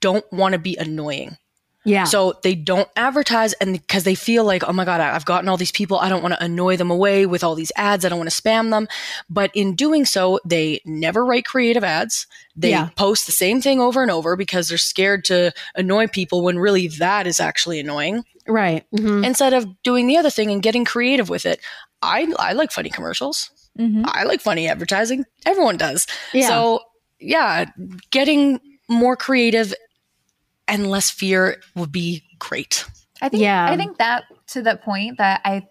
don't 0.00 0.24
want 0.32 0.52
to 0.52 0.58
be 0.58 0.76
annoying. 0.76 1.36
yeah 1.84 2.04
So 2.04 2.34
they 2.42 2.54
don't 2.54 2.88
advertise 2.96 3.54
and 3.54 3.72
because 3.72 4.04
they 4.04 4.14
feel 4.14 4.44
like, 4.44 4.62
oh 4.68 4.72
my 4.74 4.84
God, 4.84 5.00
I've 5.00 5.24
gotten 5.24 5.48
all 5.48 5.56
these 5.56 5.72
people. 5.72 5.98
I 5.98 6.10
don't 6.10 6.20
want 6.22 6.34
to 6.34 6.42
annoy 6.44 6.76
them 6.76 6.90
away 6.90 7.24
with 7.24 7.42
all 7.42 7.54
these 7.54 7.72
ads. 7.76 8.04
I 8.04 8.10
don't 8.10 8.18
want 8.18 8.30
to 8.30 8.42
spam 8.42 8.68
them. 8.70 8.88
But 9.30 9.50
in 9.54 9.74
doing 9.74 10.04
so, 10.04 10.38
they 10.44 10.80
never 10.84 11.24
write 11.24 11.46
creative 11.46 11.84
ads. 11.84 12.26
They 12.54 12.70
Yeah. 12.70 12.90
post 12.96 13.24
the 13.24 13.32
same 13.32 13.62
thing 13.62 13.80
over 13.80 14.02
and 14.02 14.10
over 14.10 14.36
because 14.36 14.68
they're 14.68 14.76
scared 14.76 15.24
to 15.26 15.52
annoy 15.76 16.08
people 16.08 16.42
when 16.42 16.58
really 16.58 16.88
that 16.98 17.26
is 17.26 17.40
actually 17.40 17.80
annoying. 17.80 18.24
right 18.50 18.84
Mhm. 18.94 19.24
Instead 19.26 19.52
of 19.52 19.66
doing 19.82 20.06
the 20.06 20.16
other 20.16 20.30
thing 20.30 20.50
and 20.50 20.62
getting 20.62 20.82
creative 20.84 21.28
with 21.28 21.44
it. 21.46 21.60
I, 22.02 22.32
I 22.38 22.52
like 22.54 22.72
funny 22.72 22.88
commercials. 22.90 23.50
Mm-hmm. 23.78 24.04
I 24.06 24.24
like 24.24 24.40
funny 24.40 24.68
advertising. 24.68 25.24
Everyone 25.46 25.76
does. 25.76 26.06
yeah 26.32 26.48
So, 26.48 26.80
yeah, 27.20 27.66
getting 28.10 28.60
more 28.88 29.16
creative 29.16 29.74
and 30.66 30.90
less 30.90 31.10
fear 31.10 31.60
would 31.74 31.92
be 31.92 32.24
great. 32.38 32.84
I 33.22 33.28
think 33.28 33.42
Yeah. 33.42 33.70
I 33.70 33.76
think 33.76 33.98
that 33.98 34.24
to 34.48 34.62
the 34.62 34.76
point 34.76 35.18
that 35.18 35.40
I 35.44 35.66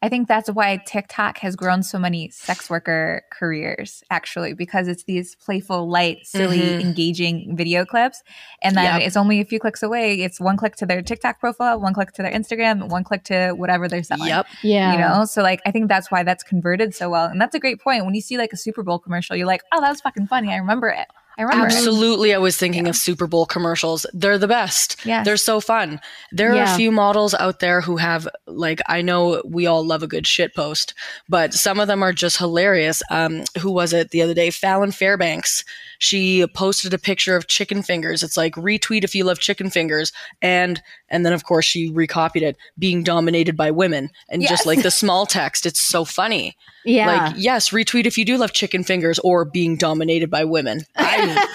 I 0.00 0.08
think 0.08 0.28
that's 0.28 0.48
why 0.48 0.76
TikTok 0.86 1.38
has 1.38 1.56
grown 1.56 1.82
so 1.82 1.98
many 1.98 2.30
sex 2.30 2.70
worker 2.70 3.22
careers 3.32 4.04
actually 4.10 4.52
because 4.54 4.86
it's 4.86 5.02
these 5.04 5.34
playful, 5.34 5.88
light, 5.90 6.18
silly, 6.24 6.60
Mhm. 6.60 6.80
engaging 6.80 7.56
video 7.56 7.84
clips 7.84 8.22
and 8.62 8.76
then 8.76 8.84
Yep. 9.00 9.02
it's 9.08 9.16
only 9.16 9.40
a 9.40 9.44
few 9.44 9.58
clicks 9.58 9.82
away. 9.82 10.20
It's 10.20 10.40
one 10.40 10.56
click 10.56 10.76
to 10.76 10.86
their 10.86 11.02
TikTok 11.02 11.40
profile, 11.40 11.80
one 11.80 11.94
click 11.94 12.12
to 12.12 12.22
their 12.22 12.30
Instagram, 12.32 12.88
one 12.88 13.02
click 13.02 13.24
to 13.24 13.50
whatever 13.52 13.88
they're 13.88 14.04
selling. 14.04 14.28
Yep. 14.28 14.46
yeah 14.62 14.92
You 14.92 14.98
know, 14.98 15.24
so 15.24 15.42
like 15.42 15.60
I 15.66 15.72
think 15.72 15.88
that's 15.88 16.12
why 16.12 16.22
that's 16.22 16.44
converted 16.44 16.94
so 16.94 17.10
well, 17.10 17.24
and 17.26 17.40
that's 17.40 17.56
a 17.56 17.58
great 17.58 17.80
point. 17.80 18.04
When 18.04 18.14
you 18.14 18.20
see 18.20 18.38
like 18.38 18.52
a 18.52 18.56
Super 18.56 18.84
Bowl 18.84 19.00
commercial, 19.00 19.34
you're 19.34 19.46
like, 19.48 19.62
"Oh, 19.72 19.80
that 19.80 19.88
was 19.90 20.00
fucking 20.00 20.28
funny. 20.28 20.52
I 20.52 20.56
remember 20.58 20.88
it. 20.88 21.08
I 21.38 21.42
remember. 21.42 21.66
Absolutely. 21.66 22.34
I 22.34 22.38
was 22.38 22.56
thinking 22.56 22.88
of 22.88 22.96
Super 22.96 23.28
Bowl 23.28 23.46
commercials. 23.46 24.04
They're 24.12 24.38
the 24.38 24.48
best. 24.48 24.96
Yes. 25.06 25.24
They're 25.24 25.36
so 25.36 25.60
fun. 25.60 26.00
There 26.32 26.52
are 26.54 26.64
a 26.64 26.76
few 26.76 26.90
models 26.90 27.32
out 27.32 27.60
there 27.60 27.80
who 27.80 27.96
have, 27.96 28.26
like, 28.46 28.82
I 28.88 29.02
know 29.02 29.40
we 29.44 29.66
all 29.66 29.84
love 29.86 30.02
a 30.02 30.08
good 30.08 30.26
shit 30.26 30.54
post, 30.54 30.94
but 31.28 31.54
some 31.54 31.78
of 31.78 31.86
them 31.86 32.02
are 32.02 32.12
just 32.12 32.38
hilarious. 32.38 33.02
Um, 33.10 33.44
who 33.60 33.70
was 33.70 33.92
it 33.92 34.10
the 34.10 34.20
other 34.22 34.34
day? 34.34 34.50
Fallon 34.50 34.90
Fairbanks. 34.90 35.64
She 35.98 36.46
posted 36.54 36.94
a 36.94 36.98
picture 36.98 37.36
of 37.36 37.48
chicken 37.48 37.82
fingers. 37.82 38.22
It's 38.22 38.36
like 38.36 38.54
retweet 38.54 39.04
if 39.04 39.14
you 39.14 39.24
love 39.24 39.40
chicken 39.40 39.68
fingers, 39.70 40.12
and 40.40 40.80
and 41.08 41.26
then 41.26 41.32
of 41.32 41.44
course 41.44 41.64
she 41.64 41.90
recopied 41.90 42.42
it, 42.42 42.56
being 42.78 43.02
dominated 43.02 43.56
by 43.56 43.70
women, 43.70 44.10
and 44.28 44.40
Yes. 44.42 44.50
just 44.50 44.66
like 44.66 44.82
the 44.82 44.90
small 44.90 45.26
text. 45.26 45.66
It's 45.66 45.80
so 45.80 46.04
funny. 46.04 46.56
yeah 46.84 47.06
Like, 47.06 47.34
yes, 47.36 47.70
retweet 47.70 48.06
if 48.06 48.16
you 48.16 48.24
do 48.24 48.36
love 48.38 48.52
chicken 48.52 48.84
fingers 48.84 49.18
or 49.20 49.44
being 49.44 49.76
dominated 49.76 50.30
by 50.30 50.44
women. 50.44 50.82
I 50.96 51.46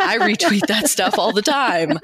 I 0.00 0.18
retweet 0.18 0.66
that 0.68 0.88
stuff 0.88 1.18
all 1.18 1.32
the 1.32 1.42
time. 1.42 1.98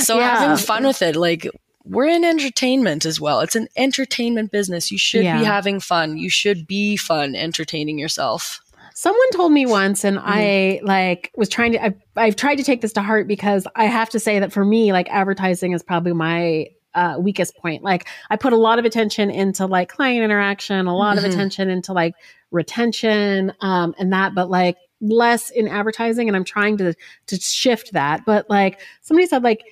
So 0.00 0.18
Yeah. 0.18 0.36
having 0.38 0.56
fun 0.64 0.86
with 0.86 1.02
it, 1.02 1.14
like 1.16 1.46
we're 1.84 2.06
in 2.08 2.24
entertainment 2.24 3.04
as 3.04 3.20
well. 3.20 3.40
It's 3.40 3.54
an 3.54 3.68
entertainment 3.76 4.50
business. 4.50 4.90
You 4.90 4.96
should 4.96 5.24
Yeah. 5.24 5.38
be 5.38 5.44
having 5.44 5.80
fun. 5.80 6.16
You 6.16 6.30
should 6.30 6.66
be 6.66 6.96
fun 6.96 7.34
entertaining 7.36 7.98
yourself. 7.98 8.60
Someone 8.96 9.30
told 9.32 9.52
me 9.52 9.66
once, 9.66 10.04
and 10.04 10.16
Mm-hmm. 10.16 10.28
I 10.28 10.80
like 10.84 11.32
was 11.36 11.48
trying 11.48 11.72
to. 11.72 11.84
I've, 11.84 11.94
I've 12.16 12.36
tried 12.36 12.56
to 12.56 12.62
take 12.64 12.80
this 12.80 12.92
to 12.94 13.02
heart 13.02 13.26
because 13.28 13.66
I 13.74 13.84
have 13.86 14.08
to 14.10 14.20
say 14.20 14.38
that 14.38 14.52
for 14.52 14.64
me, 14.64 14.92
like 14.92 15.08
advertising 15.10 15.72
is 15.72 15.82
probably 15.82 16.12
my 16.12 16.68
uh, 16.94 17.16
weakest 17.18 17.56
point. 17.56 17.82
Like 17.82 18.06
I 18.30 18.36
put 18.36 18.52
a 18.52 18.56
lot 18.56 18.78
of 18.78 18.84
attention 18.84 19.30
into 19.30 19.66
like 19.66 19.88
client 19.88 20.22
interaction, 20.22 20.86
a 20.86 20.96
lot 20.96 21.16
Mhm. 21.16 21.18
of 21.18 21.24
attention 21.32 21.68
into 21.70 21.92
like 21.92 22.14
retention, 22.52 23.52
um, 23.60 23.94
and 23.98 24.12
that, 24.12 24.32
but 24.32 24.48
like 24.48 24.76
less 25.00 25.50
in 25.50 25.66
advertising. 25.66 26.28
And 26.28 26.36
I'm 26.36 26.44
trying 26.44 26.76
to 26.78 26.94
to 27.26 27.36
shift 27.40 27.94
that. 27.94 28.24
But 28.24 28.48
like 28.48 28.80
somebody 29.02 29.26
said, 29.26 29.42
like 29.42 29.64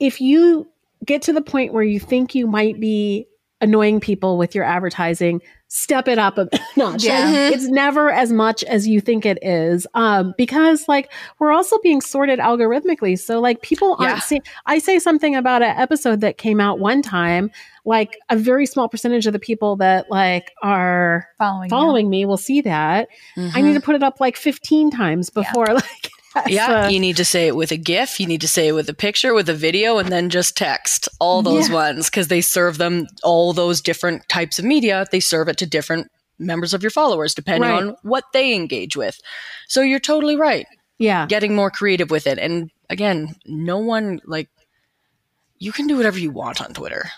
if 0.00 0.22
you 0.22 0.68
get 1.04 1.20
to 1.22 1.34
the 1.34 1.42
point 1.42 1.74
where 1.74 1.84
you 1.84 2.00
think 2.00 2.34
you 2.34 2.46
might 2.46 2.80
be 2.80 3.26
annoying 3.60 4.00
people 4.00 4.38
with 4.38 4.54
your 4.54 4.64
advertising, 4.64 5.40
step 5.68 6.06
it 6.08 6.18
up 6.18 6.38
a 6.38 6.48
notch. 6.76 7.04
Yeah. 7.04 7.24
Like, 7.24 7.52
it's 7.54 7.66
never 7.68 8.10
as 8.10 8.32
much 8.32 8.62
as 8.64 8.86
you 8.86 9.00
think 9.00 9.26
it 9.26 9.38
is. 9.42 9.86
Um, 9.94 10.34
because 10.38 10.86
like 10.88 11.12
we're 11.38 11.52
also 11.52 11.78
being 11.82 12.00
sorted 12.00 12.38
algorithmically. 12.38 13.18
So 13.18 13.40
like 13.40 13.62
people 13.62 13.96
aren't 13.98 14.16
Yeah. 14.16 14.20
seeing 14.20 14.42
I 14.66 14.78
say 14.78 14.98
something 14.98 15.34
about 15.34 15.62
an 15.62 15.76
episode 15.76 16.20
that 16.20 16.38
came 16.38 16.60
out 16.60 16.78
one 16.78 17.02
time, 17.02 17.50
like 17.84 18.16
a 18.30 18.36
very 18.36 18.66
small 18.66 18.88
percentage 18.88 19.26
of 19.26 19.32
the 19.32 19.38
people 19.38 19.76
that 19.76 20.10
like 20.10 20.52
are 20.62 21.28
following 21.38 21.64
you. 21.64 21.70
following 21.70 22.10
me 22.10 22.24
will 22.26 22.36
see 22.36 22.60
that. 22.62 23.08
I 23.36 23.40
Mm-hmm. 23.40 23.62
need 23.66 23.74
to 23.74 23.80
put 23.80 23.94
it 23.96 24.02
up 24.02 24.20
like 24.20 24.36
15 24.36 24.90
times 24.90 25.30
before 25.30 25.66
like 25.74 26.10
Yeah, 26.46 26.84
So- 26.84 26.88
you 26.90 27.00
need 27.00 27.16
to 27.16 27.24
say 27.24 27.46
it 27.48 27.56
with 27.56 27.70
a 27.72 27.76
GIF, 27.76 28.20
you 28.20 28.26
need 28.26 28.40
to 28.42 28.48
say 28.48 28.68
it 28.68 28.72
with 28.72 28.88
a 28.88 28.94
picture, 28.94 29.32
with 29.34 29.48
a 29.48 29.54
video, 29.54 29.98
and 29.98 30.10
then 30.10 30.30
just 30.30 30.56
text 30.56 31.08
all 31.18 31.42
those 31.42 31.68
Yeah. 31.68 31.74
ones 31.74 32.06
because 32.10 32.28
they 32.28 32.40
serve 32.40 32.78
them 32.78 33.06
all 33.22 33.52
those 33.52 33.80
different 33.80 34.28
types 34.28 34.58
of 34.58 34.64
media. 34.64 35.06
They 35.10 35.20
serve 35.20 35.48
it 35.48 35.56
to 35.58 35.66
different 35.66 36.10
members 36.38 36.74
of 36.74 36.82
your 36.82 36.90
followers 36.90 37.34
depending 37.34 37.70
Right. 37.70 37.82
on 37.82 37.96
what 38.02 38.24
they 38.32 38.54
engage 38.54 38.96
with. 38.96 39.18
So 39.68 39.80
you're 39.80 39.98
totally 40.00 40.36
right. 40.36 40.66
yeah. 40.98 41.26
Getting 41.26 41.54
more 41.54 41.70
creative 41.70 42.10
with 42.10 42.26
it. 42.26 42.38
And 42.38 42.70
again, 42.90 43.36
no 43.46 43.78
one 43.78 44.20
like 44.24 44.48
you 45.58 45.72
can 45.72 45.86
do 45.86 45.96
whatever 45.96 46.18
you 46.18 46.30
want 46.30 46.60
on 46.62 46.72
Twitter. 46.74 47.10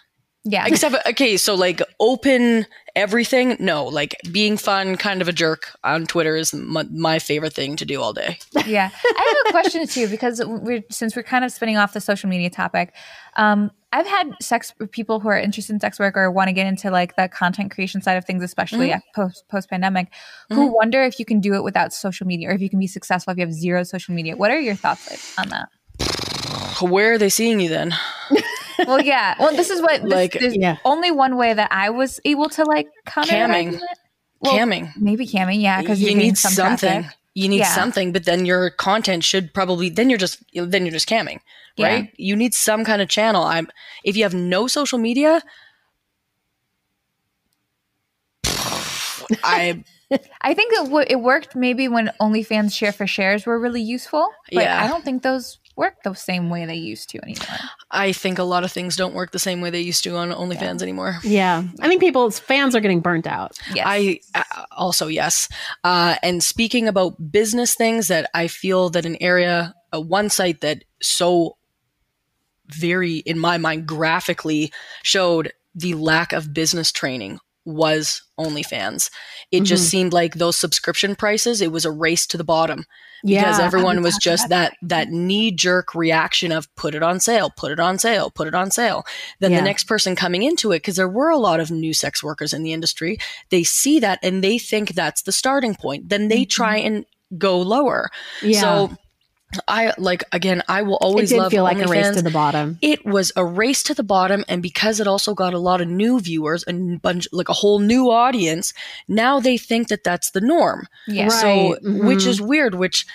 Yeah. 0.50 0.64
Except 0.66 0.96
okay, 1.06 1.36
so 1.36 1.54
like 1.54 1.82
open 2.00 2.66
everything. 2.96 3.56
No, 3.60 3.84
like 3.84 4.16
being 4.32 4.56
fun, 4.56 4.96
kind 4.96 5.20
of 5.20 5.28
a 5.28 5.32
jerk 5.32 5.70
on 5.84 6.06
Twitter 6.06 6.36
is 6.36 6.54
my, 6.54 6.84
my 6.90 7.18
favorite 7.18 7.52
thing 7.52 7.76
to 7.76 7.84
do 7.84 8.00
all 8.00 8.14
day. 8.14 8.38
yeah. 8.66 8.90
I 9.04 9.34
have 9.36 9.48
a 9.48 9.50
question 9.52 9.86
too 9.86 10.08
because 10.08 10.42
we're 10.44 10.82
since 10.90 11.14
we're 11.14 11.22
kind 11.22 11.44
of 11.44 11.52
spinning 11.52 11.76
off 11.76 11.92
the 11.92 12.00
social 12.00 12.30
media 12.30 12.48
topic. 12.48 12.94
Um, 13.36 13.70
I've 13.92 14.06
had 14.06 14.32
sex 14.40 14.72
people 14.90 15.20
who 15.20 15.28
are 15.28 15.38
interested 15.38 15.72
in 15.74 15.80
sex 15.80 15.98
work 15.98 16.16
or 16.16 16.30
want 16.30 16.48
to 16.48 16.52
get 16.52 16.66
into 16.66 16.90
like 16.90 17.16
the 17.16 17.28
content 17.28 17.70
creation 17.70 18.00
side 18.00 18.16
of 18.16 18.24
things, 18.24 18.42
especially 18.42 18.88
Mhm. 18.88 19.00
post 19.14 19.44
post 19.48 19.68
pandemic, 19.68 20.08
who 20.50 20.74
wonder 20.74 21.02
if 21.02 21.18
you 21.18 21.26
can 21.26 21.40
do 21.40 21.54
it 21.54 21.62
without 21.62 21.92
social 21.92 22.26
media 22.26 22.48
or 22.48 22.52
if 22.52 22.62
you 22.62 22.70
can 22.70 22.78
be 22.78 22.86
successful 22.86 23.32
if 23.32 23.38
you 23.38 23.44
have 23.44 23.52
zero 23.52 23.82
social 23.84 24.14
media. 24.14 24.34
What 24.36 24.50
are 24.50 24.60
your 24.60 24.74
thoughts 24.74 25.38
on 25.38 25.50
that? 25.50 25.68
Where 26.80 27.12
are 27.14 27.18
they 27.18 27.28
seeing 27.28 27.60
you 27.60 27.68
then? 27.68 27.94
Well, 28.86 29.00
yeah. 29.00 29.34
Well, 29.38 29.54
this 29.56 29.70
is 29.70 29.80
what 29.82 30.02
this, 30.02 30.12
Like, 30.12 30.32
there's 30.32 30.56
yeah. 30.56 30.76
only 30.84 31.10
one 31.10 31.36
way 31.36 31.52
that 31.54 31.70
I 31.72 31.90
was 31.90 32.20
able 32.24 32.48
to 32.50 32.64
like 32.64 32.88
counter 33.06 33.32
Camming. 33.32 33.80
Well, 34.40 34.52
Camming. 34.54 34.92
Maybe 34.96 35.26
camming, 35.26 35.60
yeah, 35.60 35.80
because 35.80 36.00
you 36.00 36.14
need 36.14 36.38
some 36.38 36.52
something. 36.52 37.02
traffic. 37.02 37.18
You 37.34 37.48
need 37.48 37.58
Yeah. 37.58 37.74
something, 37.74 38.12
but 38.12 38.24
then 38.24 38.46
your 38.46 38.70
content 38.70 39.22
should 39.24 39.52
probably 39.54 39.88
then 39.90 40.10
you're 40.10 40.18
just 40.18 40.42
then 40.54 40.84
you're 40.86 40.92
just 40.92 41.08
camming, 41.08 41.40
Yeah. 41.76 41.86
right? 41.86 42.12
You 42.16 42.34
need 42.36 42.54
some 42.54 42.84
kind 42.84 43.00
of 43.02 43.08
channel. 43.08 43.44
I'm 43.44 43.68
if 44.04 44.16
you 44.16 44.22
have 44.24 44.34
no 44.34 44.66
social 44.66 44.98
media, 44.98 45.42
I 49.44 49.84
I 50.40 50.54
think 50.54 50.72
it, 50.72 50.84
w- 50.84 51.06
it 51.08 51.16
worked 51.20 51.54
maybe 51.54 51.86
when 51.88 52.10
OnlyFans 52.20 52.72
share 52.74 52.92
for 52.92 53.06
shares 53.06 53.44
were 53.46 53.58
really 53.58 53.82
useful, 53.82 54.28
but 54.52 54.62
Yeah. 54.64 54.82
I 54.82 54.88
don't 54.88 55.04
think 55.04 55.22
those 55.22 55.58
work 55.78 56.02
the 56.02 56.12
same 56.14 56.50
way 56.50 56.66
they 56.66 56.74
used 56.74 57.08
to 57.10 57.22
anymore. 57.22 57.46
I 57.90 58.12
think 58.12 58.38
a 58.38 58.42
lot 58.42 58.64
of 58.64 58.72
things 58.72 58.96
don't 58.96 59.14
work 59.14 59.30
the 59.30 59.38
same 59.38 59.60
way 59.60 59.70
they 59.70 59.80
used 59.80 60.04
to 60.04 60.16
on 60.16 60.30
OnlyFans 60.30 60.82
anymore. 60.82 61.18
Yeah. 61.22 61.62
I 61.80 61.88
think 61.88 62.00
people's 62.00 62.38
fans 62.38 62.74
are 62.74 62.80
getting 62.80 63.00
burnt 63.00 63.26
out. 63.26 63.58
Yes. 63.72 63.84
I 63.88 64.20
uh, 64.34 64.64
also 64.72 65.06
yes. 65.06 65.48
Uh, 65.84 66.16
and 66.22 66.42
speaking 66.42 66.88
about 66.88 67.30
business 67.30 67.74
things, 67.74 68.08
that 68.08 68.28
I 68.34 68.48
feel 68.48 68.90
that 68.90 69.06
an 69.06 69.16
area, 69.20 69.74
uh, 69.94 70.00
one 70.00 70.28
site 70.28 70.60
that 70.60 70.84
so 71.00 71.56
very, 72.66 73.18
in 73.18 73.38
my 73.38 73.56
mind, 73.56 73.86
graphically 73.86 74.72
showed 75.02 75.52
the 75.74 75.94
lack 75.94 76.32
of 76.32 76.52
business 76.52 76.90
training 76.90 77.38
was 77.68 78.22
OnlyFans. 78.40 79.10
It 79.52 79.62
just 79.64 79.88
seemed 79.90 80.12
like 80.12 80.34
those 80.34 80.56
subscription 80.56 81.14
prices. 81.14 81.60
It 81.60 81.70
was 81.70 81.84
a 81.84 81.90
race 81.90 82.26
to 82.28 82.36
the 82.36 82.44
bottom 82.44 82.86
because 83.22 83.58
Yeah. 83.58 83.64
everyone 83.64 84.02
was 84.02 84.16
just 84.16 84.46
about 84.46 84.70
that 84.80 84.88
that 84.88 85.08
knee 85.10 85.50
jerk 85.50 85.94
reaction 85.94 86.50
of 86.50 86.74
put 86.76 86.94
it 86.94 87.02
on 87.02 87.20
sale, 87.20 87.50
put 87.56 87.70
it 87.72 87.80
on 87.80 87.98
sale, 87.98 88.30
put 88.30 88.46
it 88.48 88.54
on 88.54 88.70
sale. 88.70 89.04
Then 89.40 89.50
Yeah. 89.52 89.58
the 89.58 89.64
next 89.64 89.84
person 89.84 90.16
coming 90.16 90.42
into 90.44 90.72
it, 90.72 90.78
because 90.78 90.96
there 90.96 91.08
were 91.08 91.28
a 91.30 91.36
lot 91.36 91.60
of 91.60 91.70
new 91.70 91.92
sex 91.92 92.22
workers 92.22 92.52
in 92.54 92.62
the 92.62 92.72
industry, 92.72 93.18
they 93.50 93.64
see 93.64 93.98
that 94.00 94.18
and 94.22 94.42
they 94.42 94.58
think 94.58 94.94
that's 94.94 95.22
the 95.22 95.32
starting 95.32 95.74
point. 95.74 96.08
Then 96.08 96.28
they 96.28 96.44
try 96.44 96.76
and 96.78 97.04
go 97.36 97.60
lower. 97.60 98.08
Mm-hmm. 98.38 98.50
Yeah. 98.50 98.60
So 98.60 98.96
I 99.66 99.92
like 99.96 100.24
again, 100.32 100.62
I 100.68 100.82
will 100.82 100.96
it 100.96 101.02
always 101.04 101.30
did 101.30 101.38
love 101.38 101.50
feel 101.50 101.64
like 101.64 101.78
a 101.78 101.86
race 101.86 102.14
to 102.14 102.22
the 102.22 102.30
bottom. 102.30 102.78
it 102.82 103.04
was 103.06 103.32
a 103.34 103.44
race 103.44 103.82
to 103.84 103.94
the 103.94 104.02
bottom 104.02 104.44
and 104.46 104.62
because 104.62 105.00
it 105.00 105.06
also 105.06 105.32
got 105.34 105.54
a 105.54 105.58
lot 105.58 105.80
of 105.80 105.88
new 105.88 106.20
viewers 106.20 106.64
and 106.64 107.00
bunch 107.00 107.26
like 107.32 107.48
a 107.48 107.54
whole 107.54 107.78
new 107.78 108.10
audience 108.10 108.74
now 109.08 109.40
they 109.40 109.56
think 109.56 109.88
that 109.88 110.04
that's 110.04 110.32
the 110.32 110.40
norm 110.42 110.86
yeah. 111.06 111.24
Right. 111.28 111.32
so 111.32 111.76
mhm. 111.82 112.06
which 112.06 112.26
is 112.26 112.42
weird 112.42 112.74
which 112.74 113.06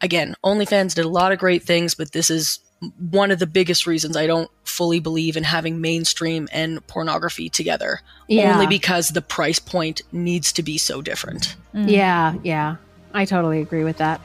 again 0.00 0.34
onlyfans 0.44 0.94
did 0.96 1.04
a 1.04 1.08
lot 1.08 1.30
of 1.30 1.38
great 1.38 1.62
things 1.62 1.94
but 1.94 2.10
this 2.10 2.28
is 2.28 2.58
one 2.98 3.30
of 3.30 3.38
the 3.38 3.46
biggest 3.46 3.86
reasons 3.86 4.16
i 4.16 4.26
don't 4.26 4.50
fully 4.64 4.98
believe 4.98 5.36
in 5.36 5.44
having 5.44 5.80
mainstream 5.80 6.48
and 6.52 6.84
pornography 6.88 7.48
together 7.48 8.00
Yeah. 8.26 8.54
only 8.54 8.66
because 8.66 9.10
the 9.10 9.22
price 9.22 9.58
point 9.60 10.02
needs 10.10 10.52
to 10.54 10.62
be 10.64 10.76
so 10.76 11.02
different 11.02 11.54
Mm. 11.74 11.88
Yeah. 11.88 12.34
Yeah. 12.42 12.76
I 13.14 13.24
totally 13.24 13.60
agree 13.60 13.84
with 13.84 13.98
that. 13.98 14.20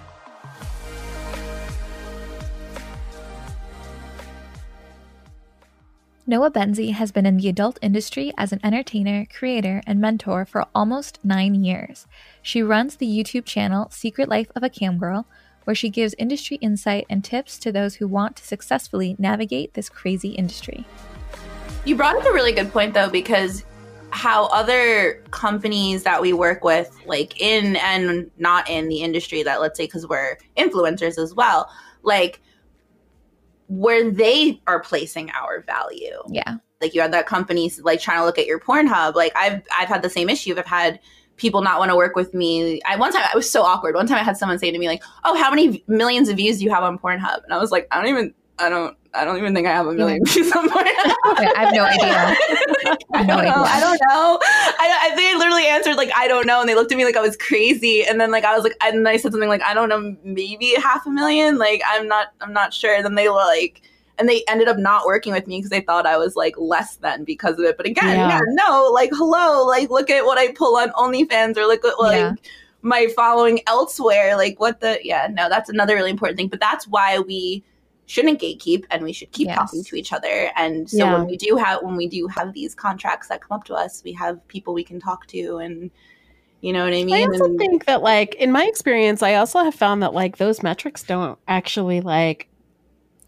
Noah 6.25 6.51
Bensi 6.51 6.93
has 6.93 7.11
been 7.11 7.25
in 7.25 7.35
the 7.35 7.49
adult 7.49 7.77
industry 7.81 8.31
as 8.37 8.53
an 8.53 8.61
entertainer, 8.63 9.25
creator, 9.25 9.81
and 9.85 9.99
mentor 9.99 10.45
for 10.45 10.65
almost 10.73 11.19
nine 11.21 11.53
years. 11.65 12.07
She 12.41 12.63
runs 12.63 12.95
the 12.95 13.05
YouTube 13.05 13.43
channel 13.43 13.89
Secret 13.89 14.29
Life 14.29 14.47
of 14.55 14.63
a 14.63 14.69
Cam 14.69 14.97
Girl, 14.97 15.25
where 15.65 15.75
she 15.75 15.89
gives 15.89 16.15
industry 16.17 16.55
insight 16.61 17.05
and 17.09 17.25
tips 17.25 17.59
to 17.59 17.73
those 17.73 17.95
who 17.95 18.07
want 18.07 18.37
to 18.37 18.45
successfully 18.45 19.17
navigate 19.19 19.73
this 19.73 19.89
crazy 19.89 20.29
industry. 20.29 20.85
You 21.83 21.97
brought 21.97 22.15
up 22.15 22.25
a 22.25 22.31
really 22.31 22.53
good 22.53 22.71
point 22.71 22.93
though, 22.93 23.09
because 23.09 23.65
how 24.11 24.45
other 24.45 25.21
companies 25.31 26.03
that 26.03 26.21
we 26.21 26.31
work 26.31 26.63
with, 26.63 26.97
like 27.05 27.41
in 27.41 27.75
and 27.75 28.31
not 28.37 28.69
in 28.69 28.87
the 28.87 29.01
industry, 29.01 29.43
that 29.43 29.59
let's 29.59 29.75
say 29.77 29.87
because 29.87 30.07
we're 30.07 30.37
influencers 30.55 31.21
as 31.21 31.33
well, 31.35 31.69
like 32.01 32.39
where 33.73 34.11
they 34.11 34.61
are 34.67 34.79
placing 34.79 35.31
our 35.31 35.61
value. 35.61 36.21
Yeah. 36.29 36.57
Like 36.79 36.93
you 36.93 37.01
had 37.01 37.13
that 37.13 37.25
company 37.25 37.71
like 37.81 37.99
trying 37.99 38.19
to 38.19 38.25
look 38.25 38.37
at 38.37 38.45
your 38.45 38.59
Pornhub. 38.59 39.15
Like 39.15 39.31
I've 39.35 39.63
I've 39.75 39.87
had 39.87 40.01
the 40.01 40.09
same 40.09 40.29
issue. 40.29 40.55
I've 40.57 40.65
had 40.65 40.99
people 41.37 41.61
not 41.61 41.79
want 41.79 41.89
to 41.89 41.95
work 41.95 42.15
with 42.15 42.33
me. 42.33 42.81
I 42.85 42.95
one 42.97 43.11
time 43.11 43.23
I 43.23 43.35
was 43.35 43.49
so 43.49 43.63
awkward. 43.63 43.95
One 43.95 44.05
time 44.05 44.17
I 44.17 44.23
had 44.23 44.37
someone 44.37 44.59
say 44.59 44.69
to 44.69 44.77
me 44.77 44.87
like, 44.87 45.01
"Oh, 45.23 45.35
how 45.35 45.49
many 45.49 45.83
millions 45.87 46.29
of 46.29 46.37
views 46.37 46.59
do 46.59 46.65
you 46.65 46.69
have 46.71 46.83
on 46.83 46.99
Pornhub?" 46.99 47.43
And 47.43 47.53
I 47.53 47.57
was 47.57 47.71
like, 47.71 47.87
"I 47.91 47.97
don't 47.97 48.09
even 48.09 48.33
I 48.59 48.69
don't 48.69 48.95
I 49.15 49.25
don't 49.25 49.37
even 49.37 49.53
think 49.53 49.67
I 49.67 49.71
have 49.71 49.87
a 49.87 49.93
million 49.93 50.23
views 50.25 50.51
on 50.51 50.69
Pornhub." 50.69 50.85
I 51.25 51.53
have 51.55 51.73
no 51.73 51.83
idea. 51.83 52.97
I 53.13 53.23
No 53.23 53.35
don't 53.35 53.45
know. 53.45 53.51
idea. 53.51 53.73
I 53.73 53.79
don't 53.79 53.99
know. 54.09 54.39
I, 54.43 54.99
I 55.11 55.15
think 55.15 55.35
I 55.35 55.37
literally 55.37 55.65
answered 55.67 55.95
like 55.95 56.11
I 56.15 56.27
don't 56.27 56.45
know, 56.47 56.59
and 56.59 56.69
they 56.69 56.75
looked 56.75 56.91
at 56.91 56.97
me 56.97 57.05
like 57.05 57.17
I 57.17 57.21
was 57.21 57.37
crazy. 57.37 58.03
And 58.05 58.19
then 58.21 58.31
like 58.31 58.43
I 58.43 58.53
was 58.55 58.63
like, 58.63 58.75
and 58.83 58.97
then 58.99 59.07
I 59.07 59.17
said 59.17 59.31
something 59.31 59.49
like 59.49 59.61
I 59.63 59.73
don't 59.73 59.89
know, 59.89 60.15
maybe 60.23 60.73
half 60.81 61.05
a 61.05 61.09
million. 61.09 61.57
Like 61.57 61.81
I'm 61.85 62.07
not, 62.07 62.27
I'm 62.41 62.53
not 62.53 62.73
sure. 62.73 62.93
And 62.95 63.03
then 63.05 63.15
they 63.15 63.27
were 63.29 63.35
like, 63.35 63.81
and 64.19 64.29
they 64.29 64.43
ended 64.47 64.67
up 64.67 64.77
not 64.77 65.05
working 65.05 65.33
with 65.33 65.47
me 65.47 65.57
because 65.57 65.69
they 65.71 65.81
thought 65.81 66.05
I 66.05 66.17
was 66.17 66.35
like 66.35 66.55
less 66.57 66.97
than 66.97 67.23
because 67.23 67.57
of 67.59 67.65
it. 67.65 67.77
But 67.77 67.85
again, 67.87 68.05
Yeah. 68.17 68.27
yeah, 68.29 68.39
no, 68.49 68.89
like 68.93 69.09
hello, 69.13 69.65
like 69.65 69.89
look 69.89 70.09
at 70.09 70.25
what 70.25 70.37
I 70.37 70.51
pull 70.53 70.75
on 70.77 70.89
OnlyFans 70.91 71.57
or 71.57 71.65
look 71.65 71.83
at 71.85 71.99
like. 71.99 72.17
Yeah. 72.17 72.33
My 72.85 73.07
following 73.15 73.61
elsewhere, 73.65 74.35
like 74.35 74.59
what 74.59 74.81
the 74.81 74.99
yeah, 75.03 75.29
no, 75.31 75.47
that's 75.47 75.69
another 75.69 75.95
really 75.95 76.09
important 76.11 76.37
thing. 76.37 76.49
But 76.49 76.59
that's 76.59 76.85
why 76.85 77.17
we 77.19 77.63
shouldn't 78.05 78.39
gatekeep 78.41 78.85
and 78.91 79.03
we 79.03 79.13
should 79.13 79.31
keep 79.31 79.47
Yes. 79.47 79.57
talking 79.57 79.83
to 79.83 79.95
each 79.95 80.11
other 80.11 80.51
and 80.57 80.89
so 80.89 80.97
Yeah. 80.97 81.13
when 81.17 81.25
we 81.27 81.37
do 81.37 81.55
have 81.55 81.81
when 81.81 81.95
we 81.95 82.07
do 82.07 82.27
have 82.27 82.53
these 82.53 82.75
contracts 82.75 83.27
that 83.29 83.41
come 83.41 83.55
up 83.55 83.63
to 83.65 83.73
us 83.73 84.01
we 84.03 84.11
have 84.13 84.45
people 84.49 84.73
we 84.73 84.83
can 84.83 84.99
talk 84.99 85.25
to 85.27 85.57
and 85.57 85.89
you 86.61 86.73
know 86.73 86.83
what 86.83 86.93
i 86.93 87.03
mean 87.03 87.13
I 87.13 87.23
also 87.23 87.45
And- 87.45 87.57
think 87.59 87.85
that, 87.85 88.01
like, 88.01 88.35
in 88.35 88.51
my 88.51 88.63
experience, 88.65 89.21
I 89.21 89.35
also 89.35 89.59
have 89.59 89.75
found 89.75 90.01
that, 90.03 90.13
like, 90.13 90.37
those 90.37 90.63
metrics 90.63 91.03
don't 91.03 91.37
actually, 91.47 91.99
like, 91.99 92.47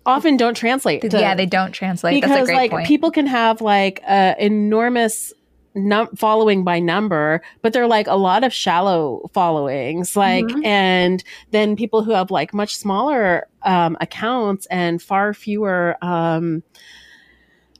often 0.05 0.37
don't 0.37 0.55
translate. 0.55 1.01
to- 1.09 1.19
yeah, 1.19 1.35
they 1.35 1.45
don't 1.45 1.71
translate. 1.73 2.13
because, 2.15 2.29
That's 2.29 2.43
a 2.43 2.45
great 2.45 2.55
like, 2.57 2.71
point. 2.71 2.87
people 2.87 3.11
can 3.11 3.27
have, 3.27 3.59
like, 3.59 4.01
a 4.07 4.35
enormous 4.39 5.33
num- 5.75 6.15
following 6.15 6.63
by 6.63 6.79
number, 6.79 7.41
but 7.61 7.73
they're, 7.73 7.87
like, 7.87 8.07
a 8.07 8.15
lot 8.15 8.43
of 8.43 8.53
shallow 8.53 9.29
followings. 9.33 10.15
Like, 10.15 10.45
Mhm. 10.45 10.65
and 10.65 11.23
then 11.51 11.75
people 11.75 12.03
who 12.03 12.11
have, 12.11 12.31
like, 12.31 12.53
much 12.53 12.75
smaller 12.75 13.47
um, 13.63 13.97
accounts 13.99 14.65
and 14.67 15.01
far 15.01 15.33
fewer, 15.33 15.97
um, 16.01 16.63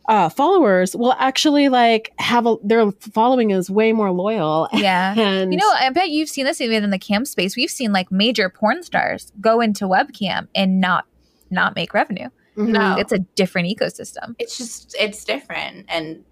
uh, 0.08 0.30
followers 0.30 0.96
will 0.96 1.14
actually 1.18 1.68
like 1.70 2.14
have 2.20 2.46
a 2.46 2.56
their 2.64 2.92
following 2.92 3.50
is 3.50 3.72
way 3.72 3.92
more 3.92 4.12
loyal 4.12 4.68
yeah. 4.72 5.14
and 5.20 5.52
You 5.52 5.58
know, 5.58 5.72
I 5.80 5.90
bet 5.90 6.10
you've 6.12 6.30
seen 6.30 6.46
this 6.46 6.62
even 6.62 6.84
in 6.84 6.92
the 6.92 7.00
cam 7.00 7.25
space. 7.25 7.56
We've 7.56 7.72
seen 7.72 7.92
like 7.92 8.12
major 8.12 8.48
porn 8.50 8.84
stars 8.84 9.32
go 9.42 9.62
into 9.62 9.86
webcam 9.86 10.48
and 10.54 10.80
not 10.80 11.06
not 11.50 11.75
make 11.75 11.94
revenue. 11.96 12.30
No. 12.56 12.96
It's 12.98 13.12
a 13.12 13.20
different 13.20 13.68
ecosystem. 13.68 14.36
it's 14.38 14.58
just 14.60 14.96
it's 15.00 15.24
different 15.24 15.86
and 15.90 16.24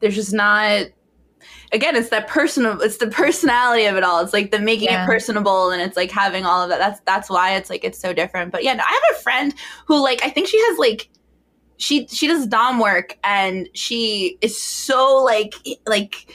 there's 0.00 0.14
just 0.14 0.32
not 0.32 0.86
again 1.72 1.94
it's 1.96 2.08
that 2.08 2.26
personal 2.28 2.80
it's 2.80 2.96
the 2.98 3.06
personality 3.08 3.84
of 3.86 3.96
it 3.96 4.02
all. 4.04 4.20
It's 4.20 4.32
like 4.32 4.50
the 4.50 4.58
making 4.58 4.88
Yeah. 4.88 5.04
it 5.04 5.06
personable 5.06 5.70
and 5.70 5.80
it's 5.82 5.96
like 5.96 6.10
having 6.10 6.44
all 6.44 6.62
of 6.62 6.68
that. 6.70 6.78
That's 6.78 7.00
that's 7.00 7.30
why 7.30 7.56
it's 7.56 7.70
like 7.70 7.84
it's 7.84 7.98
so 7.98 8.12
different. 8.12 8.52
But 8.52 8.64
yeah 8.64 8.74
no, 8.74 8.82
i 8.86 8.90
have 8.92 9.18
a 9.18 9.22
friend 9.22 9.54
who 9.86 10.02
like 10.02 10.22
i 10.24 10.30
think 10.30 10.48
she 10.48 10.58
has 10.58 10.78
like 10.78 11.08
she 11.76 12.06
she 12.08 12.26
does 12.26 12.46
dom 12.46 12.80
work 12.80 13.16
and 13.22 13.68
she 13.74 14.36
is 14.40 14.60
so 14.60 15.22
like 15.24 15.54
like 15.86 16.34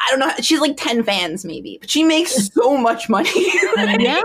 I 0.00 0.10
don't 0.10 0.20
know. 0.20 0.30
She's 0.40 0.60
like 0.60 0.76
10 0.76 1.02
fans 1.04 1.44
maybe, 1.44 1.78
but 1.80 1.90
she 1.90 2.02
makes 2.04 2.48
so 2.54 2.76
much 2.76 3.08
money 3.08 3.30
Yeah. 3.76 4.22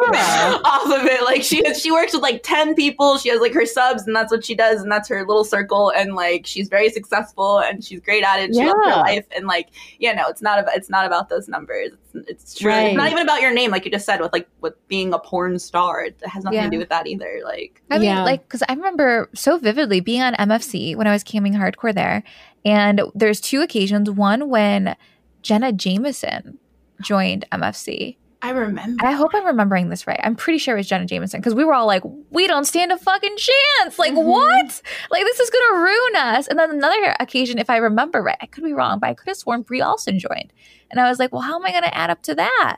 off 0.64 0.86
of 0.86 1.06
it. 1.06 1.24
Like 1.24 1.44
she 1.44 1.64
she 1.74 1.92
works 1.92 2.14
with 2.14 2.22
like 2.22 2.42
10 2.44 2.76
people. 2.76 3.18
She 3.18 3.30
has 3.30 3.40
like 3.42 3.54
her 3.54 3.66
subs 3.66 4.06
and 4.06 4.16
that's 4.16 4.32
what 4.32 4.46
she 4.46 4.56
does 4.56 4.82
and 4.82 4.92
that's 4.92 5.10
her 5.10 5.26
little 5.26 5.44
circle 5.44 5.92
and 5.96 6.16
like 6.16 6.46
she's 6.46 6.70
very 6.70 6.90
successful 6.90 7.60
and 7.60 7.84
she's 7.84 8.00
great 8.02 8.24
at 8.24 8.40
it. 8.40 8.54
She 8.54 8.64
loves 8.64 8.80
her 8.86 8.96
life 9.02 9.26
and 9.36 9.48
like 9.48 9.70
yeah, 10.00 10.14
no, 10.14 10.28
it's 10.28 10.42
not 10.42 10.60
about 10.60 10.76
it's 10.76 10.90
not 10.90 11.06
about 11.06 11.30
those 11.30 11.48
numbers. 11.48 11.92
It's 12.16 12.30
it's 12.30 12.56
true. 12.60 12.70
Right. 12.70 12.88
It's 12.88 12.98
not 12.98 13.12
even 13.12 13.24
about 13.24 13.42
your 13.42 13.54
name 13.54 13.72
like 13.72 13.86
you 13.86 13.92
just 13.92 14.06
said 14.06 14.20
with 14.22 14.32
like 14.34 14.48
with 14.62 14.76
being 14.88 15.14
a 15.14 15.20
porn 15.20 15.58
star. 15.60 16.04
It 16.06 16.18
has 16.26 16.44
nothing 16.44 16.60
Yeah. 16.60 16.66
to 16.66 16.70
do 16.70 16.78
with 16.78 16.90
that 16.90 17.08
either. 17.08 17.40
Like 17.44 17.82
I 17.90 17.98
mean, 17.98 18.08
Yeah. 18.10 18.24
like, 18.24 18.44
because 18.48 18.64
I 18.70 18.74
remember 18.74 19.30
so 19.34 19.58
vividly 19.58 20.00
being 20.00 20.22
on 20.22 20.34
MFC 20.36 20.96
when 20.96 21.08
I 21.08 21.12
was 21.12 21.24
camming 21.24 21.54
hardcore 21.56 21.94
there. 21.94 22.24
And 22.66 23.02
there's 23.14 23.42
two 23.42 23.62
occasions. 23.62 24.10
One 24.10 24.48
when 24.50 24.96
Jenna 25.44 25.72
Jameson 25.72 26.58
joined 27.02 27.46
MFC. 27.52 28.18
I 28.42 28.50
remember 28.50 29.06
I 29.06 29.12
hope 29.12 29.32
I'm 29.34 29.46
remembering 29.46 29.90
this 29.90 30.06
right. 30.06 30.20
I'm 30.22 30.36
pretty 30.36 30.58
sure 30.60 30.76
it 30.76 30.80
was 30.80 30.88
Jenna 30.88 31.06
Jameson 31.06 31.40
because 31.40 31.56
we 31.56 31.64
were 31.64 31.74
all 31.74 31.86
like, 31.88 32.04
we 32.30 32.46
don't 32.46 32.66
stand 32.66 32.92
a 32.92 32.98
fucking 32.98 33.38
chance. 33.38 33.98
Like, 33.98 34.12
Mhm. 34.14 34.26
what? 34.26 34.82
Like, 35.12 35.24
this 35.24 35.40
is 35.40 35.50
going 35.50 35.64
to 35.74 35.80
ruin 35.80 36.16
us. 36.18 36.48
And 36.48 36.60
then 36.60 36.72
another 36.72 37.16
occasion, 37.22 37.58
if 37.58 37.70
I 37.70 37.78
remember 37.78 38.22
right, 38.22 38.36
I 38.42 38.48
could 38.48 38.66
be 38.66 38.74
wrong, 38.74 39.00
but 39.00 39.10
I 39.10 39.14
could 39.14 39.30
have 39.30 39.38
sworn 39.38 39.62
Bree 39.62 39.82
Olson 39.82 40.20
joined. 40.20 40.52
And 40.92 41.00
I 41.00 41.08
was 41.08 41.20
like, 41.20 41.32
well, 41.32 41.42
how 41.42 41.56
am 41.56 41.66
I 41.66 41.72
going 41.72 41.84
to 41.84 41.96
add 41.98 42.10
up 42.10 42.22
to 42.24 42.36
that? 42.36 42.78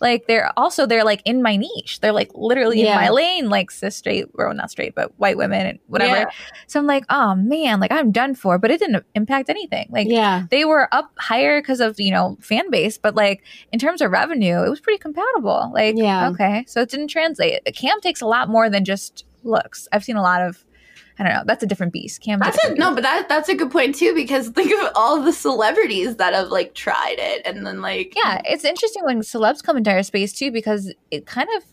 Like, 0.00 0.26
they're 0.26 0.52
also, 0.56 0.86
they're 0.86 1.04
like 1.04 1.22
in 1.24 1.42
my 1.42 1.56
niche. 1.56 2.00
They're 2.00 2.12
like 2.12 2.30
literally 2.34 2.82
in 2.82 2.94
my 2.94 3.08
lane, 3.08 3.48
like 3.48 3.70
cis 3.70 3.96
straight, 3.96 4.26
or 4.34 4.52
not 4.54 4.70
straight, 4.70 4.94
but 4.94 5.12
white 5.18 5.36
women 5.36 5.66
and 5.66 5.78
whatever. 5.86 6.16
Yeah. 6.16 6.30
So 6.66 6.78
I'm 6.80 6.86
like, 6.86 7.04
oh 7.10 7.34
man, 7.34 7.80
like 7.80 7.92
I'm 7.92 8.12
done 8.12 8.34
for, 8.34 8.58
but 8.58 8.70
it 8.70 8.80
didn't 8.80 9.04
impact 9.14 9.48
anything. 9.48 9.88
Like, 9.90 10.08
yeah. 10.08 10.46
they 10.50 10.64
were 10.64 10.88
up 10.92 11.12
higher 11.18 11.60
because 11.60 11.80
of 11.80 11.98
you 11.98 12.10
know 12.10 12.36
fan 12.40 12.70
base 12.70 12.98
but 12.98 13.14
like 13.14 13.42
in 13.72 13.78
terms 13.78 14.00
of 14.00 14.10
revenue 14.10 14.62
it 14.64 14.68
was 14.68 14.80
pretty 14.80 14.98
compatible 14.98 15.70
like 15.74 15.96
Yeah. 15.96 16.28
okay 16.30 16.64
so 16.66 16.80
it 16.80 16.90
didn't 16.90 17.08
translate 17.08 17.64
cam 17.74 18.00
takes 18.00 18.20
a 18.20 18.26
lot 18.26 18.48
more 18.48 18.68
than 18.68 18.84
just 18.84 19.24
looks 19.42 19.88
i've 19.92 20.04
seen 20.04 20.16
a 20.16 20.22
lot 20.22 20.42
of 20.42 20.64
i 21.18 21.22
don't 21.22 21.32
know. 21.32 21.42
That's 21.46 21.62
a 21.62 21.66
different 21.66 21.92
beast. 21.92 22.20
Cam 22.20 22.40
That's 22.40 22.62
a, 22.64 22.74
no, 22.74 22.94
but 22.94 23.02
that 23.02 23.28
that's 23.28 23.48
a 23.48 23.54
good 23.54 23.70
point 23.70 23.94
too 23.94 24.14
because 24.14 24.48
think 24.48 24.72
of 24.72 24.92
all 24.94 25.20
the 25.20 25.32
celebrities 25.32 26.16
that 26.16 26.34
have 26.34 26.48
like 26.48 26.74
tried 26.74 27.16
it 27.18 27.42
and 27.44 27.66
then 27.66 27.80
like 27.80 28.14
yeah 28.16 28.40
it's 28.44 28.64
interesting 28.64 29.04
when 29.04 29.20
celebs 29.20 29.62
come 29.62 29.76
into 29.76 29.90
our 29.90 30.02
space 30.02 30.32
too 30.32 30.50
because 30.50 30.92
it 31.10 31.26
kind 31.26 31.48
of 31.56 31.64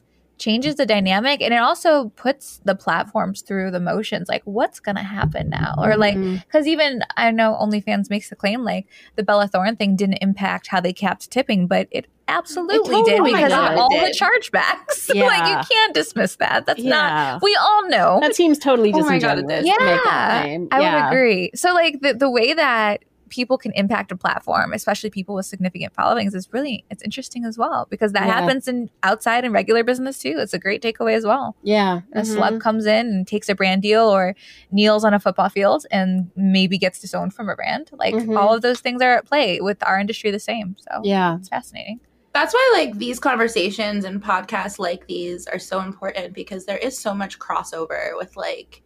changes 0.41 0.75
the 0.75 0.85
dynamic 0.85 1.41
and 1.41 1.53
it 1.53 1.61
also 1.61 2.09
puts 2.09 2.59
the 2.65 2.75
platforms 2.75 3.41
through 3.41 3.69
the 3.69 3.79
motions 3.79 4.27
like 4.27 4.41
what's 4.45 4.79
gonna 4.79 5.03
happen 5.03 5.49
now 5.49 5.75
or 5.77 5.95
like 5.95 6.15
mm-hmm. 6.15 6.35
because 6.35 6.67
even 6.67 7.03
I 7.15 7.29
know 7.31 7.57
OnlyFans 7.61 8.09
makes 8.09 8.29
the 8.29 8.35
claim 8.35 8.63
like 8.63 8.87
the 9.15 9.23
Bella 9.23 9.47
Thorne 9.47 9.75
thing 9.75 9.95
didn't 9.95 10.17
impact 10.21 10.67
how 10.67 10.81
they 10.81 10.93
capped 10.93 11.29
tipping, 11.29 11.67
but 11.67 11.87
it 11.91 12.07
absolutely 12.27 12.99
It 12.99 13.05
did 13.05 13.23
because 13.23 13.51
did. 13.51 13.59
of 13.59 13.77
all 13.77 13.89
the 13.89 14.07
did. 14.07 14.17
chargebacks. 14.17 15.13
like 15.15 15.47
you 15.47 15.75
can't 15.75 15.93
dismiss 15.93 16.37
that. 16.37 16.65
That's 16.65 16.83
not. 16.83 17.41
We 17.41 17.57
all 17.61 17.87
know. 17.87 18.19
That 18.21 18.35
seems 18.35 18.57
totally 18.57 18.91
Oh 18.93 18.99
my 18.99 19.19
God, 19.19 19.35
disingenuous 19.35 19.65
did. 19.65 19.77
to 19.77 19.85
Yeah. 19.85 20.67
I 20.71 20.81
yeah. 20.81 21.09
would 21.09 21.13
agree. 21.13 21.51
So 21.55 21.73
like 21.73 22.01
the 22.01 22.13
the 22.13 22.29
way 22.29 22.53
that 22.53 23.03
people 23.31 23.57
can 23.57 23.71
impact 23.71 24.11
a 24.11 24.15
platform, 24.15 24.73
especially 24.73 25.09
people 25.09 25.33
with 25.33 25.47
significant 25.47 25.95
followings, 25.95 26.35
is 26.35 26.47
really 26.51 26.85
it's 26.91 27.01
interesting 27.01 27.45
as 27.45 27.57
well 27.57 27.87
because 27.89 28.11
that 28.11 28.27
Yeah. 28.27 28.33
happens 28.39 28.67
in 28.67 28.91
outside 29.01 29.43
and 29.43 29.53
regular 29.53 29.83
business 29.83 30.19
too. 30.19 30.35
It's 30.37 30.53
a 30.53 30.59
great 30.59 30.83
takeaway 30.83 31.15
as 31.15 31.25
well. 31.25 31.55
Yeah. 31.63 32.01
A 32.13 32.21
Mhm. 32.21 32.35
celeb 32.37 32.61
comes 32.61 32.85
in 32.85 33.07
and 33.07 33.25
takes 33.27 33.49
a 33.49 33.55
brand 33.55 33.81
deal 33.81 34.03
or 34.07 34.35
kneels 34.71 35.03
on 35.03 35.13
a 35.15 35.19
football 35.19 35.49
field 35.49 35.87
and 35.89 36.29
maybe 36.35 36.77
gets 36.77 36.99
disowned 36.99 37.33
from 37.33 37.49
a 37.49 37.55
brand. 37.55 37.89
Like 37.93 38.13
Mhm. 38.13 38.37
all 38.37 38.53
of 38.53 38.61
those 38.61 38.81
things 38.81 39.01
are 39.01 39.13
at 39.15 39.25
play 39.25 39.59
with 39.61 39.81
our 39.83 39.97
industry 39.99 40.29
the 40.29 40.39
same. 40.39 40.75
So 40.79 41.01
Yeah. 41.03 41.37
it's 41.37 41.49
fascinating. 41.49 41.99
that's 42.33 42.53
why 42.53 42.71
like 42.75 42.97
these 42.97 43.19
conversations 43.19 44.05
and 44.05 44.23
podcasts 44.23 44.79
like 44.79 45.05
these 45.07 45.47
are 45.47 45.59
so 45.59 45.81
important 45.81 46.33
because 46.33 46.65
there 46.65 46.77
is 46.77 46.97
so 46.97 47.13
much 47.13 47.37
crossover 47.39 48.15
with 48.17 48.37
like 48.37 48.81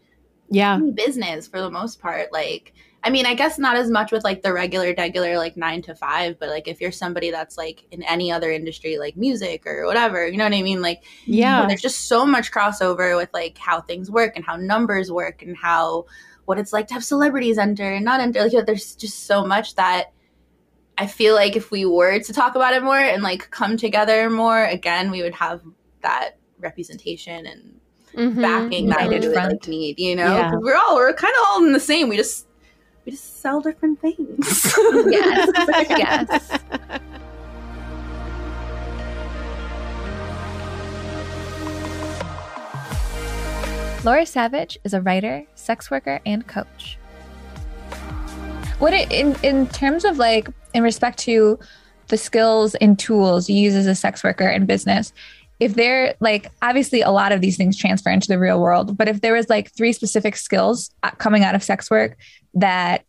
Yeah. 0.49 0.79
business 0.95 1.47
for 1.47 1.61
the 1.61 1.69
most 1.69 2.01
part 2.01 2.33
like 2.33 2.73
i 3.05 3.09
mean 3.09 3.25
i 3.25 3.33
guess 3.33 3.57
not 3.57 3.77
as 3.77 3.89
much 3.89 4.11
with 4.11 4.23
like 4.23 4.41
the 4.41 4.51
regular 4.51 4.93
regular 4.97 5.37
like 5.37 5.55
nine 5.55 5.81
to 5.81 5.95
five 5.95 6.37
but 6.39 6.49
like 6.49 6.67
if 6.67 6.81
you're 6.81 6.91
somebody 6.91 7.31
that's 7.31 7.57
like 7.57 7.85
in 7.91 8.03
any 8.03 8.31
other 8.31 8.51
industry 8.51 8.97
like 8.97 9.15
music 9.15 9.65
or 9.65 9.85
whatever 9.85 10.27
you 10.27 10.37
know 10.37 10.43
what 10.43 10.53
i 10.53 10.61
mean 10.61 10.81
like 10.81 11.03
Yeah. 11.25 11.65
there's 11.67 11.81
just 11.81 12.07
so 12.07 12.25
much 12.25 12.51
crossover 12.51 13.15
with 13.15 13.29
like 13.33 13.57
how 13.57 13.79
things 13.81 14.11
work 14.11 14.33
and 14.35 14.43
how 14.43 14.55
numbers 14.57 15.11
work 15.11 15.41
and 15.41 15.55
how 15.55 16.05
what 16.45 16.59
it's 16.59 16.73
like 16.73 16.87
to 16.87 16.93
have 16.95 17.03
celebrities 17.03 17.57
enter 17.57 17.93
and 17.93 18.03
not 18.03 18.19
enter 18.19 18.41
like 18.43 18.65
there's 18.65 18.95
just 18.95 19.25
so 19.25 19.45
much 19.45 19.75
that 19.75 20.11
i 20.97 21.05
feel 21.07 21.35
like 21.35 21.55
if 21.55 21.71
we 21.71 21.85
were 21.85 22.19
to 22.19 22.33
talk 22.33 22.55
about 22.55 22.73
it 22.73 22.83
more 22.83 22.97
and 22.99 23.23
like 23.23 23.49
come 23.51 23.77
together 23.77 24.29
more 24.29 24.65
again 24.65 25.11
we 25.11 25.21
would 25.21 25.33
have 25.35 25.61
that 26.01 26.37
representation 26.59 27.45
and 27.45 27.71
Mhm. 28.15 28.41
backing 28.41 28.87
that 28.87 29.09
we 29.09 29.15
would 29.19 29.33
front. 29.33 29.51
like 29.51 29.67
need 29.67 29.99
you 29.99 30.15
know 30.15 30.37
Yeah. 30.37 30.51
we're 30.55 30.75
all 30.77 30.95
we're 30.95 31.11
kind 31.13 31.33
of 31.37 31.45
all 31.49 31.65
in 31.65 31.73
the 31.73 31.81
same 31.81 32.07
we 32.07 32.15
just 32.15 32.47
we 33.05 33.11
just 33.11 33.41
sell 33.41 33.61
different 33.61 33.99
things 34.01 34.75
Yes. 35.07 35.49
yes. 35.89 36.59
Laura 44.03 44.25
Savage 44.25 44.77
is 44.83 44.93
a 44.93 45.01
writer, 45.01 45.45
sex 45.55 45.89
worker, 45.89 46.21
and 46.27 46.45
coach. 46.45 46.99
What 48.77 48.93
it, 48.93 49.11
in 49.11 49.35
in 49.41 49.67
terms 49.67 50.05
of 50.05 50.19
like 50.19 50.47
in 50.75 50.83
respect 50.83 51.17
to 51.19 51.57
the 52.09 52.17
skills 52.17 52.75
and 52.75 52.99
tools 52.99 53.49
you 53.49 53.55
use 53.55 53.73
as 53.73 53.87
a 53.87 53.95
sex 53.95 54.23
worker 54.23 54.47
in 54.47 54.67
business, 54.67 55.11
if 55.59 55.73
they're 55.75 56.15
like 56.19 56.51
obviously 56.61 57.01
a 57.01 57.11
lot 57.11 57.31
of 57.31 57.41
these 57.41 57.57
things 57.57 57.77
transfer 57.77 58.09
into 58.09 58.27
the 58.27 58.39
real 58.39 58.59
world, 58.59 58.97
but 58.97 59.07
if 59.07 59.21
there 59.21 59.33
was 59.33 59.49
like 59.49 59.71
three 59.71 59.93
specific 59.93 60.35
skills 60.35 60.89
uh, 61.03 61.11
coming 61.11 61.43
out 61.43 61.55
of 61.55 61.63
sex 61.63 61.89
work 61.89 62.17
that 62.53 63.03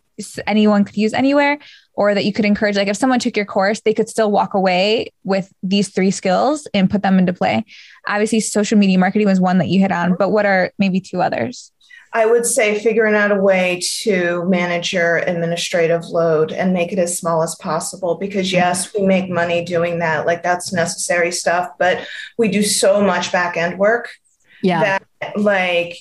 anyone 0.47 0.85
could 0.85 0.97
use 0.97 1.13
anywhere 1.13 1.59
or 1.93 2.15
that 2.15 2.25
you 2.25 2.33
could 2.33 2.47
encourage 2.47 2.75
like 2.75 2.89
if 2.89 2.97
someone 2.97 3.19
took 3.19 3.37
your 3.37 3.45
course 3.45 3.81
they 3.81 3.93
could 3.93 4.09
still 4.09 4.31
walk 4.31 4.55
away 4.55 5.13
with 5.25 5.53
these 5.63 5.91
three 5.91 6.11
skills 6.11 6.67
and 6.73 6.91
put 6.91 7.03
them 7.03 7.19
into 7.19 7.35
play. 7.35 7.63
Obviously 8.07 8.41
social 8.41 8.79
media 8.79 8.99
marketing 8.99 9.27
was 9.27 9.41
one 9.41 9.59
that 9.59 9.69
you 9.69 9.79
hit 9.79 9.93
on 9.93 10.15
but 10.19 10.31
what 10.31 10.47
are 10.47 10.73
maybe 10.79 11.01
two 11.01 11.21
others 11.21 11.71
I 12.17 12.25
would 12.25 12.47
say 12.47 12.79
figuring 12.79 13.15
out 13.15 13.31
a 13.31 13.35
way 13.35 13.79
to 14.01 14.43
manage 14.47 14.91
your 14.91 15.19
administrative 15.19 16.07
load 16.07 16.51
and 16.51 16.73
make 16.73 16.91
it 16.91 16.99
as 16.99 17.19
small 17.19 17.43
as 17.43 17.55
possible 17.57 18.15
because 18.15 18.51
yes, 18.51 18.95
we 18.95 19.03
make 19.03 19.29
money 19.29 19.63
doing 19.63 19.99
that. 19.99 20.25
Like 20.25 20.43
that's 20.43 20.73
necessary 20.73 21.31
stuff, 21.31 21.73
but 21.79 22.09
we 22.39 22.49
do 22.49 22.63
so 22.63 23.03
much 23.03 23.33
back 23.33 23.59
end 23.59 23.79
work 23.79 24.09
Yeah. 24.63 24.81
that 25.21 25.39
like 25.39 25.99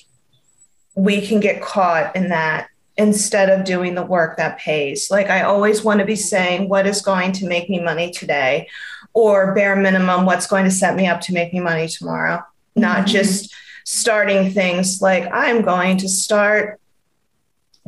we 0.94 1.20
can 1.26 1.38
get 1.40 1.60
caught 1.60 2.16
in 2.16 2.30
that 2.30 2.68
instead 2.96 3.50
of 3.50 3.66
doing 3.66 3.94
the 3.94 4.02
work 4.02 4.38
that 4.38 4.58
pays. 4.58 5.10
Like 5.10 5.28
I 5.28 5.42
always 5.42 5.84
want 5.84 6.00
to 6.00 6.06
be 6.06 6.16
saying 6.16 6.70
what 6.70 6.86
is 6.86 7.02
going 7.02 7.32
to 7.32 7.46
make 7.46 7.68
me 7.68 7.78
money 7.78 8.10
today 8.10 8.68
or 9.12 9.54
bare 9.54 9.76
minimum 9.76 10.24
what's 10.24 10.46
going 10.46 10.64
to 10.64 10.70
set 10.70 10.96
me 10.96 11.06
up 11.06 11.20
to 11.22 11.34
make 11.34 11.52
me 11.52 11.60
money 11.60 11.88
tomorrow. 11.88 12.42
Not 12.74 13.00
Mhm. 13.04 13.06
just 13.08 13.54
starting 13.90 14.50
things 14.50 15.00
like 15.00 15.32
I'm 15.32 15.62
going 15.62 15.96
to 15.98 16.08
start 16.08 16.80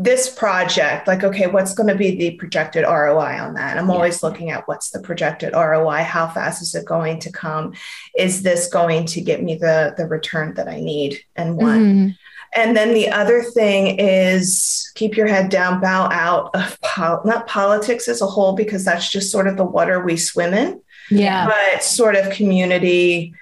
this 0.01 0.31
project 0.33 1.09
like 1.09 1.25
okay 1.25 1.49
what's 1.49 1.75
going 1.75 1.89
to 1.89 1.95
be 1.97 2.15
the 2.15 2.31
projected 2.37 2.85
ROI 2.85 3.37
on 3.41 3.55
that 3.55 3.77
I'm 3.77 3.91
always 3.91 4.23
looking 4.23 4.51
at 4.51 4.69
what's 4.69 4.91
the 4.91 5.01
projected 5.01 5.55
ROI 5.55 6.05
how 6.05 6.29
fast 6.29 6.63
is 6.63 6.73
it 6.77 6.85
going 6.85 7.19
to 7.19 7.33
come 7.33 7.75
is 8.17 8.45
this 8.45 8.69
going 8.69 9.07
to 9.07 9.21
get 9.21 9.43
me 9.43 9.57
the 9.57 9.95
the 9.97 10.07
return 10.07 10.55
that 10.55 10.69
I 10.69 10.79
need 10.79 11.19
and 11.35 11.57
want 11.57 11.81
Mhm. 11.83 12.17
and 12.55 12.77
then 12.77 12.95
the 12.95 13.09
other 13.11 13.43
thing 13.43 13.99
is 13.99 14.89
keep 14.95 15.17
your 15.17 15.27
head 15.27 15.49
down, 15.51 15.81
bow 15.81 16.09
out 16.13 16.51
of 16.55 16.81
pol- 16.81 17.23
not 17.25 17.49
politics 17.49 18.07
as 18.07 18.23
a 18.23 18.27
whole, 18.27 18.53
because 18.55 18.85
that's 18.85 19.11
just 19.11 19.33
sort 19.33 19.49
of 19.49 19.57
the 19.57 19.65
water 19.65 20.01
we 20.05 20.17
swim 20.17 20.55
in, 20.55 20.81
Yeah. 21.11 21.47
but 21.47 21.83
sort 21.83 22.15
of 22.15 22.31
community 22.31 23.35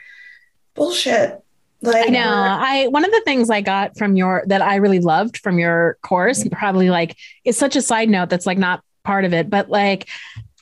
bullshit. 0.75 1.39
Like 1.83 2.09
I 2.09 2.11
know. 2.11 2.31
I 2.31 2.87
one 2.89 3.05
of 3.05 3.11
the 3.11 3.23
things 3.25 3.51
I 3.51 3.61
got 3.61 3.97
from 3.99 4.17
your 4.17 4.45
that 4.47 4.63
I 4.63 4.77
really 4.77 5.01
loved 5.01 5.39
from 5.39 5.59
your 5.59 5.99
course, 6.03 6.47
probably 6.53 6.91
like 6.91 7.17
it's 7.45 7.59
such 7.59 7.77
a 7.77 7.83
side 7.83 8.09
note 8.09 8.31
that's 8.31 8.47
like 8.47 8.59
not 8.59 8.83
part 9.05 9.25
of 9.25 9.35
it, 9.35 9.51
but 9.51 9.69
like 9.69 10.09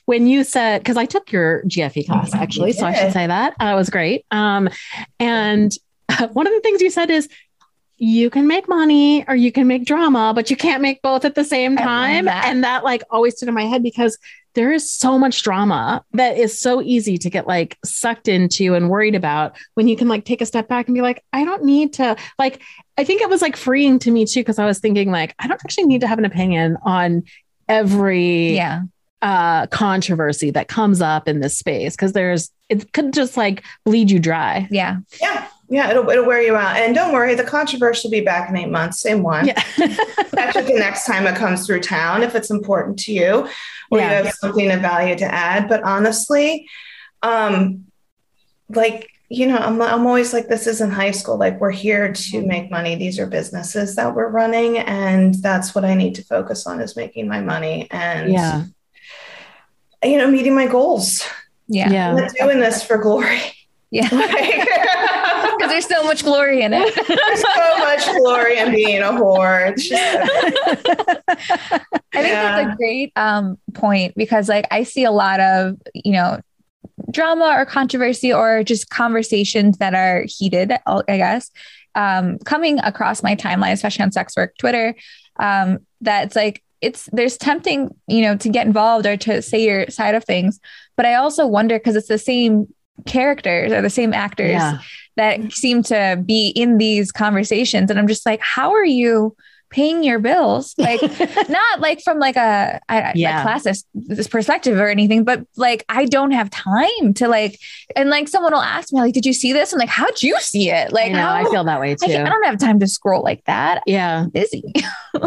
when 0.05 0.27
you 0.27 0.43
said 0.43 0.79
because 0.79 0.97
I 0.97 1.05
took 1.05 1.31
your 1.31 1.63
GFE 1.63 2.05
class 2.05 2.33
actually, 2.33 2.73
so 2.73 2.85
I 2.85 2.93
should 2.93 3.13
say 3.13 3.27
that 3.27 3.53
uh, 3.61 3.67
it 3.67 3.75
was 3.75 3.89
great. 3.89 4.25
Um, 4.31 4.69
and 5.19 5.71
one 6.33 6.47
of 6.47 6.53
the 6.53 6.61
things 6.61 6.81
you 6.81 6.89
said 6.89 7.09
is 7.09 7.29
you 7.97 8.29
can 8.29 8.47
make 8.47 8.67
money 8.67 9.25
or 9.27 9.35
you 9.35 9.51
can 9.51 9.67
make 9.67 9.85
drama, 9.85 10.33
but 10.35 10.49
you 10.49 10.57
can't 10.57 10.81
make 10.81 11.01
both 11.01 11.25
at 11.25 11.35
the 11.35 11.43
same 11.43 11.77
time. 11.77 12.25
that. 12.25 12.45
And 12.45 12.63
that 12.63 12.83
like 12.83 13.03
always 13.09 13.37
stood 13.37 13.47
in 13.47 13.55
my 13.55 13.65
head 13.65 13.83
because 13.83 14.17
there 14.53 14.71
is 14.71 14.89
so 14.89 15.19
much 15.19 15.43
drama 15.43 16.03
that 16.13 16.37
is 16.37 16.59
so 16.59 16.81
easy 16.81 17.17
to 17.17 17.29
get 17.29 17.45
like 17.47 17.77
sucked 17.83 18.27
into 18.27 18.73
and 18.73 18.89
worried 18.89 19.15
about 19.15 19.57
when 19.73 19.87
you 19.87 19.97
can 19.97 20.07
like 20.07 20.25
take 20.25 20.41
a 20.41 20.45
step 20.45 20.67
back 20.67 20.87
and 20.87 20.95
be 20.95 21.01
like, 21.01 21.23
I 21.33 21.43
don't 21.43 21.63
need 21.63 21.93
to 21.93 22.15
like, 22.39 22.61
I 22.97 23.03
think 23.03 23.21
it 23.21 23.29
was 23.29 23.41
like 23.41 23.57
freeing 23.57 23.99
to 23.99 24.11
me 24.11 24.25
too, 24.25 24.41
because 24.41 24.59
I 24.59 24.65
was 24.65 24.79
thinking 24.79 25.11
like, 25.11 25.35
I 25.39 25.47
don't 25.47 25.61
actually 25.63 25.85
need 25.85 26.01
to 26.01 26.07
have 26.07 26.19
an 26.19 26.25
opinion 26.25 26.77
on 26.83 27.23
every 27.67 28.55
yeah 28.55 28.83
uh, 29.25 29.65
controversy 29.67 30.51
that 30.51 30.67
comes 30.67 31.01
up 31.01 31.27
in 31.27 31.39
this 31.39 31.57
space 31.57 31.95
because 31.95 32.13
there's 32.13 32.51
it 32.69 32.93
could 32.93 33.11
just 33.11 33.35
like 33.37 33.63
bleed 33.83 34.11
you 34.11 34.19
dry. 34.19 34.67
Yeah. 34.69 34.97
Yeah. 35.19 35.47
Yeah, 35.67 35.89
it'll, 35.89 36.07
it'll 36.09 36.25
wear 36.25 36.41
you 36.41 36.55
out. 36.55 36.77
And 36.77 36.93
don't 36.93 37.11
worry, 37.13 37.33
the 37.33 37.43
controversy 37.43 38.07
will 38.07 38.11
be 38.11 38.21
back 38.21 38.49
in 38.49 38.55
eight 38.55 38.69
months. 38.69 38.99
Same 38.99 39.23
one. 39.23 39.47
Yeah. 39.47 39.53
Catch 39.75 40.55
it 40.57 40.67
the 40.67 40.75
next 40.77 41.05
time 41.05 41.25
it 41.25 41.35
comes 41.35 41.65
through 41.65 41.81
town 41.81 42.21
if 42.21 42.35
it's 42.35 42.51
important 42.51 42.99
to 42.99 43.13
you 43.13 43.47
or 43.89 43.99
Yeah. 43.99 44.19
you 44.19 44.25
have 44.25 44.33
something 44.35 44.71
of 44.71 44.81
value 44.81 45.15
to 45.15 45.25
add. 45.25 45.67
But 45.67 45.83
honestly, 45.83 46.67
um, 47.23 47.85
like, 48.69 49.09
you 49.29 49.47
know, 49.47 49.57
I'm, 49.57 49.81
I'm 49.81 50.05
always 50.05 50.33
like, 50.33 50.47
this 50.47 50.67
isn't 50.67 50.91
high 50.91 51.09
school. 51.11 51.37
Like, 51.37 51.59
we're 51.59 51.71
here 51.71 52.13
to 52.13 52.45
make 52.45 52.69
money. 52.69 52.95
These 52.95 53.17
are 53.17 53.25
businesses 53.25 53.95
that 53.95 54.13
we're 54.13 54.29
running. 54.29 54.77
And 54.77 55.33
that's 55.33 55.73
what 55.73 55.83
I 55.83 55.95
need 55.95 56.13
to 56.15 56.23
focus 56.23 56.67
on 56.67 56.79
is 56.79 56.95
making 56.95 57.27
my 57.27 57.41
money 57.41 57.87
and, 57.89 58.31
yeah. 58.31 58.65
you 60.03 60.19
know, 60.19 60.29
meeting 60.29 60.53
my 60.53 60.67
goals. 60.67 61.23
Yeah. 61.67 61.89
Yeah. 61.91 62.09
I'm 62.11 62.17
not 62.17 62.33
doing 62.39 62.59
this 62.59 62.83
for 62.83 62.99
glory. 62.99 63.41
Yeah. 63.91 64.09
Because 65.57 65.69
there's 65.71 65.87
so 65.87 66.03
much 66.03 66.23
glory 66.23 66.63
in 66.63 66.73
it. 66.73 66.93
There's 67.07 67.41
so 67.41 67.77
much 67.77 68.05
glory 68.17 68.57
in 68.57 68.71
being 68.73 69.01
a 69.01 69.05
whore. 69.11 69.73
Just 69.77 69.91
I 71.29 71.81
think 72.11 72.27
Yeah. 72.27 72.63
that's 72.65 72.73
a 72.73 72.75
great 72.75 73.13
um, 73.15 73.57
point 73.73 74.15
because, 74.15 74.49
like, 74.49 74.67
I 74.71 74.83
see 74.83 75.03
a 75.05 75.11
lot 75.11 75.39
of, 75.39 75.77
you 75.93 76.11
know, 76.11 76.39
drama 77.11 77.53
or 77.57 77.65
controversy 77.65 78.33
or 78.33 78.63
just 78.63 78.89
conversations 78.89 79.77
that 79.77 79.93
are 79.93 80.25
heated, 80.27 80.73
I 80.85 81.03
guess, 81.17 81.51
um, 81.93 82.37
coming 82.39 82.79
across 82.79 83.23
my 83.23 83.35
timeline, 83.35 83.71
especially 83.71 84.03
on 84.03 84.11
sex 84.11 84.35
work 84.35 84.57
Twitter. 84.57 84.95
Um, 85.39 85.79
that's 86.01 86.35
like, 86.35 86.61
it's 86.81 87.09
there's 87.13 87.37
tempting, 87.37 87.89
you 88.07 88.21
know, 88.23 88.35
to 88.37 88.49
get 88.49 88.67
involved 88.67 89.05
or 89.05 89.15
to 89.17 89.41
say 89.41 89.63
your 89.63 89.89
side 89.89 90.15
of 90.15 90.25
things. 90.25 90.59
But 90.97 91.05
I 91.05 91.15
also 91.15 91.47
wonder 91.47 91.77
because 91.79 91.95
it's 91.95 92.09
the 92.09 92.17
same 92.17 92.73
characters 93.05 93.71
or 93.71 93.81
the 93.81 93.89
same 93.89 94.13
actors 94.13 94.51
Yeah. 94.51 94.79
that 95.17 95.51
seem 95.53 95.83
to 95.83 96.21
be 96.25 96.49
in 96.49 96.77
these 96.77 97.11
conversations. 97.11 97.89
And 97.89 97.99
I'm 97.99 98.07
just 98.07 98.25
like, 98.25 98.41
how 98.41 98.71
are 98.73 98.85
you 98.85 99.35
paying 99.71 100.03
your 100.03 100.19
bills? 100.19 100.73
Like, 100.77 101.01
not 101.49 101.79
like 101.81 102.01
from 102.01 102.19
like 102.19 102.35
a, 102.37 102.79
a, 102.87 103.11
Yeah. 103.15 103.41
a 103.43 103.45
classist 103.45 103.83
this 103.93 104.27
perspective 104.27 104.79
or 104.79 104.87
anything, 104.87 105.23
but 105.23 105.45
like 105.57 105.83
I 105.89 106.05
don't 106.05 106.31
have 106.31 106.49
time 106.49 107.13
to 107.15 107.27
like, 107.27 107.59
and 107.95 108.09
like 108.09 108.27
someone 108.29 108.53
will 108.53 108.61
ask 108.61 108.93
me 108.93 109.01
like, 109.01 109.13
"Did 109.13 109.25
you 109.25 109.33
see 109.33 109.51
this?" 109.51 109.73
I'm 109.73 109.79
like, 109.79 109.89
"How'd 109.89 110.21
you 110.21 110.39
see 110.39 110.69
it?" 110.69 110.93
Like, 110.93 111.07
I 111.11 111.13
know, 111.13 111.19
how, 111.21 111.33
I 111.33 111.43
feel 111.45 111.63
that 111.65 111.79
way 111.81 111.95
too. 111.95 112.05
can't- 112.05 112.25
I 112.25 112.29
don't 112.31 112.45
have 112.45 112.57
time 112.59 112.79
to 112.79 112.87
scroll 112.87 113.21
like 113.23 113.43
that. 113.45 113.81
yeah. 113.85 114.21
I'm 114.21 114.29
busy. 114.29 114.63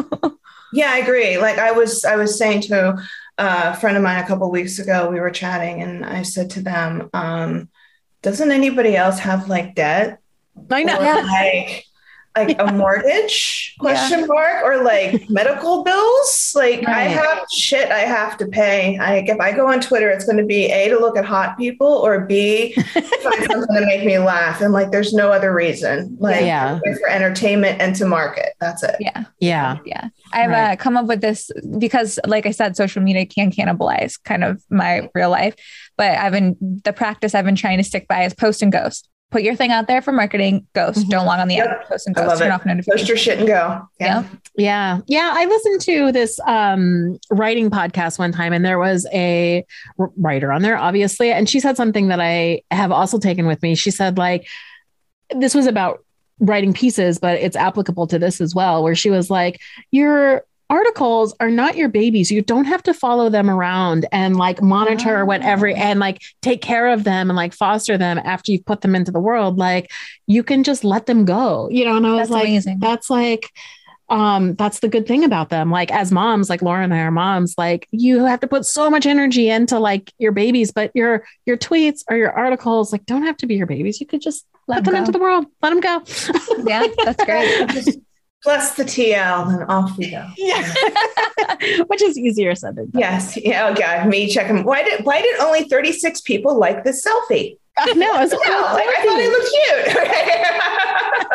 Yeah, 0.70 0.90
I 0.92 0.98
agree. 0.98 1.38
Like 1.38 1.56
I 1.56 1.72
was, 1.72 2.04
I 2.04 2.16
was 2.16 2.36
saying 2.36 2.60
to 2.62 3.02
a 3.38 3.76
friend 3.76 3.96
of 3.96 4.02
mine 4.02 4.22
a 4.22 4.26
couple 4.26 4.50
weeks 4.50 4.78
ago, 4.78 5.10
we 5.10 5.20
were 5.20 5.30
chatting, 5.30 5.82
and 5.82 6.04
I 6.04 6.22
said 6.22 6.50
to 6.50 6.60
them, 6.60 7.08
um, 7.14 7.68
"Doesn't 8.22 8.50
anybody 8.50 8.96
else 8.96 9.20
have 9.20 9.48
like 9.48 9.74
debt 9.74 10.18
I 10.70 10.82
know. 10.82 10.98
or 10.98 11.22
like 11.22 11.84
like 12.46 12.56
a 12.60 12.72
mortgage 12.72 13.74
question 13.80 14.26
mark 14.26 14.62
or 14.64 14.82
like 14.82 15.28
medical 15.30 15.82
bills? 15.84 16.52
Like 16.54 16.86
I 16.88 17.02
have 17.04 17.46
shit 17.50 17.90
I 17.90 18.00
have 18.00 18.36
to 18.38 18.46
pay. 18.46 18.98
like 18.98 19.28
if 19.28 19.40
I 19.40 19.52
go 19.52 19.68
on 19.68 19.80
Twitter, 19.80 20.08
it's 20.10 20.24
going 20.24 20.38
to 20.38 20.44
be 20.46 20.66
a 20.66 20.88
to 20.88 20.98
look 20.98 21.16
at 21.16 21.24
hot 21.24 21.58
people 21.58 21.86
or 21.86 22.20
b 22.26 22.72
find 22.74 23.04
something 23.50 23.76
to 23.76 23.86
make 23.86 24.04
me 24.04 24.18
laugh, 24.18 24.60
and 24.60 24.72
like 24.72 24.90
there's 24.90 25.12
no 25.12 25.30
other 25.32 25.52
reason. 25.52 26.16
Like 26.20 26.44
Yeah. 26.44 26.78
for 27.00 27.08
entertainment 27.08 27.80
and 27.80 27.94
to 27.96 28.06
market. 28.06 28.54
That's 28.60 28.82
it. 28.82 28.96
Yeah. 29.00 29.24
Yeah. 29.40 29.78
Yeah. 29.84 30.08
I've 30.32 30.50
Right. 30.50 30.72
uh, 30.72 30.76
come 30.76 30.96
up 30.96 31.06
with 31.06 31.20
this 31.20 31.50
because, 31.78 32.18
like 32.26 32.46
I 32.46 32.50
said, 32.50 32.76
social 32.76 33.02
media 33.02 33.24
can 33.26 33.50
cannibalize 33.50 34.22
kind 34.22 34.44
of 34.44 34.62
my 34.70 35.08
real 35.14 35.30
life. 35.30 35.54
But 35.96 36.12
I've 36.18 36.32
been, 36.32 36.56
the 36.84 36.92
practice 36.92 37.34
I've 37.34 37.44
been 37.44 37.56
trying 37.56 37.78
to 37.78 37.84
stick 37.84 38.06
by 38.08 38.24
is 38.24 38.34
post 38.34 38.62
and 38.62 38.70
ghost. 38.70 39.08
Put 39.30 39.42
your 39.42 39.54
thing 39.54 39.70
out 39.72 39.86
there 39.88 40.00
for 40.00 40.10
marketing, 40.10 40.66
ghost. 40.74 41.00
Mhm. 41.00 41.10
Don't 41.10 41.26
log 41.26 41.38
on 41.38 41.48
the 41.48 41.56
Yep. 41.56 41.66
app, 41.68 41.88
post 41.88 42.06
and 42.06 42.16
I 42.16 42.20
ghost. 42.20 42.28
love 42.30 42.38
Turn 42.38 42.48
it. 42.48 42.50
off 42.52 42.60
Post 42.60 42.66
notifications. 42.66 43.08
your 43.08 43.16
shit 43.18 43.38
and 43.38 43.46
go. 43.46 43.82
Yeah. 44.00 44.24
Yeah. 44.56 45.00
Yeah. 45.06 45.32
I 45.36 45.44
listened 45.44 45.80
to 45.82 46.12
this 46.12 46.40
um, 46.46 47.18
writing 47.30 47.68
podcast 47.70 48.18
one 48.18 48.32
time, 48.32 48.54
and 48.54 48.64
there 48.64 48.78
was 48.78 49.06
a 49.12 49.66
writer 49.98 50.50
on 50.50 50.62
there, 50.62 50.78
obviously. 50.78 51.30
And 51.30 51.46
she 51.48 51.60
said 51.60 51.76
something 51.76 52.08
that 52.08 52.20
I 52.20 52.62
have 52.70 52.90
also 52.90 53.18
taken 53.18 53.46
with 53.46 53.62
me. 53.62 53.74
She 53.74 53.90
said, 53.90 54.16
like, 54.16 54.46
this 55.36 55.54
was 55.54 55.66
about 55.66 56.02
writing 56.40 56.72
pieces, 56.72 57.18
but 57.18 57.36
it's 57.38 57.56
applicable 57.56 58.06
to 58.06 58.18
this 58.18 58.40
as 58.40 58.54
well, 58.54 58.82
where 58.82 58.94
she 58.94 59.10
was 59.10 59.28
like, 59.28 59.60
your 59.90 60.44
articles 60.70 61.34
are 61.40 61.50
not 61.50 61.76
your 61.76 61.88
babies. 61.88 62.30
You 62.30 62.42
don't 62.42 62.66
have 62.66 62.82
to 62.84 62.94
follow 62.94 63.28
them 63.30 63.48
around 63.48 64.06
and 64.12 64.36
like 64.36 64.60
monitor 64.62 65.22
Ah. 65.22 65.24
whatever 65.24 65.68
and 65.68 65.98
like 66.00 66.20
take 66.42 66.60
care 66.62 66.88
of 66.88 67.04
them 67.04 67.30
and 67.30 67.36
like 67.36 67.54
foster 67.54 67.96
them 67.96 68.18
after 68.18 68.52
you've 68.52 68.66
put 68.66 68.82
them 68.82 68.94
into 68.94 69.10
the 69.10 69.20
world. 69.20 69.56
Like 69.58 69.90
you 70.26 70.42
can 70.42 70.64
just 70.64 70.84
let 70.84 71.06
them 71.06 71.24
go, 71.24 71.68
you 71.70 71.84
know? 71.84 71.96
And 71.96 72.06
I 72.06 72.10
was 72.10 72.18
That's 72.20 72.30
like, 72.30 72.48
amazing. 72.48 72.78
that's 72.80 73.08
like, 73.10 73.50
um 74.10 74.54
that's 74.54 74.78
the 74.80 74.88
good 74.88 75.06
thing 75.06 75.22
about 75.22 75.50
them 75.50 75.70
like 75.70 75.92
as 75.92 76.10
moms 76.10 76.48
like 76.48 76.62
laura 76.62 76.82
and 76.82 76.94
i 76.94 76.98
are 77.00 77.10
moms 77.10 77.54
like 77.58 77.86
you 77.90 78.24
have 78.24 78.40
to 78.40 78.46
put 78.46 78.64
so 78.64 78.88
much 78.88 79.04
energy 79.04 79.50
into 79.50 79.78
like 79.78 80.10
your 80.16 80.32
babies 80.32 80.72
but 80.72 80.90
your 80.94 81.22
your 81.44 81.58
tweets 81.58 82.04
or 82.08 82.16
your 82.16 82.32
articles 82.32 82.90
like 82.90 83.04
don't 83.04 83.24
have 83.24 83.36
to 83.36 83.46
be 83.46 83.54
your 83.56 83.66
babies 83.66 84.00
you 84.00 84.06
could 84.06 84.22
just 84.22 84.46
Let 84.66 84.78
'em 84.78 84.84
them 84.84 84.94
into 84.94 85.12
the 85.12 85.18
world 85.18 85.44
let 85.60 85.68
them 85.68 85.80
go 85.80 86.02
Yeah, 86.66 86.86
that's 87.04 87.22
great. 87.22 87.68
Just 87.74 87.98
plus 88.42 88.74
the 88.76 88.84
TL 88.84 89.52
and 89.52 89.64
off 89.70 89.96
we 89.98 90.10
go. 90.10 90.26
yeah 90.36 90.72
which 91.88 92.02
is 92.02 92.16
easier 92.18 92.54
said 92.54 92.76
than 92.76 92.90
done 92.90 93.00
Yes. 93.00 93.36
Yeah. 93.36 93.68
Oh 93.68 93.74
God. 93.74 94.06
Me 94.08 94.28
checking. 94.28 94.64
Why 94.64 94.82
did 94.82 95.04
Why 95.04 95.20
did 95.22 95.38
only 95.40 95.64
thirty 95.64 95.92
six 95.92 96.20
people 96.20 96.58
like 96.58 96.84
this 96.84 97.04
selfie? 97.06 97.56
i 97.80 97.92
know 97.92 98.20
it's 98.20 98.32
No, 98.32 98.38
like 98.38 98.88
I 98.88 99.04
thought 99.04 99.20
it 99.20 99.30
looked 99.30 99.50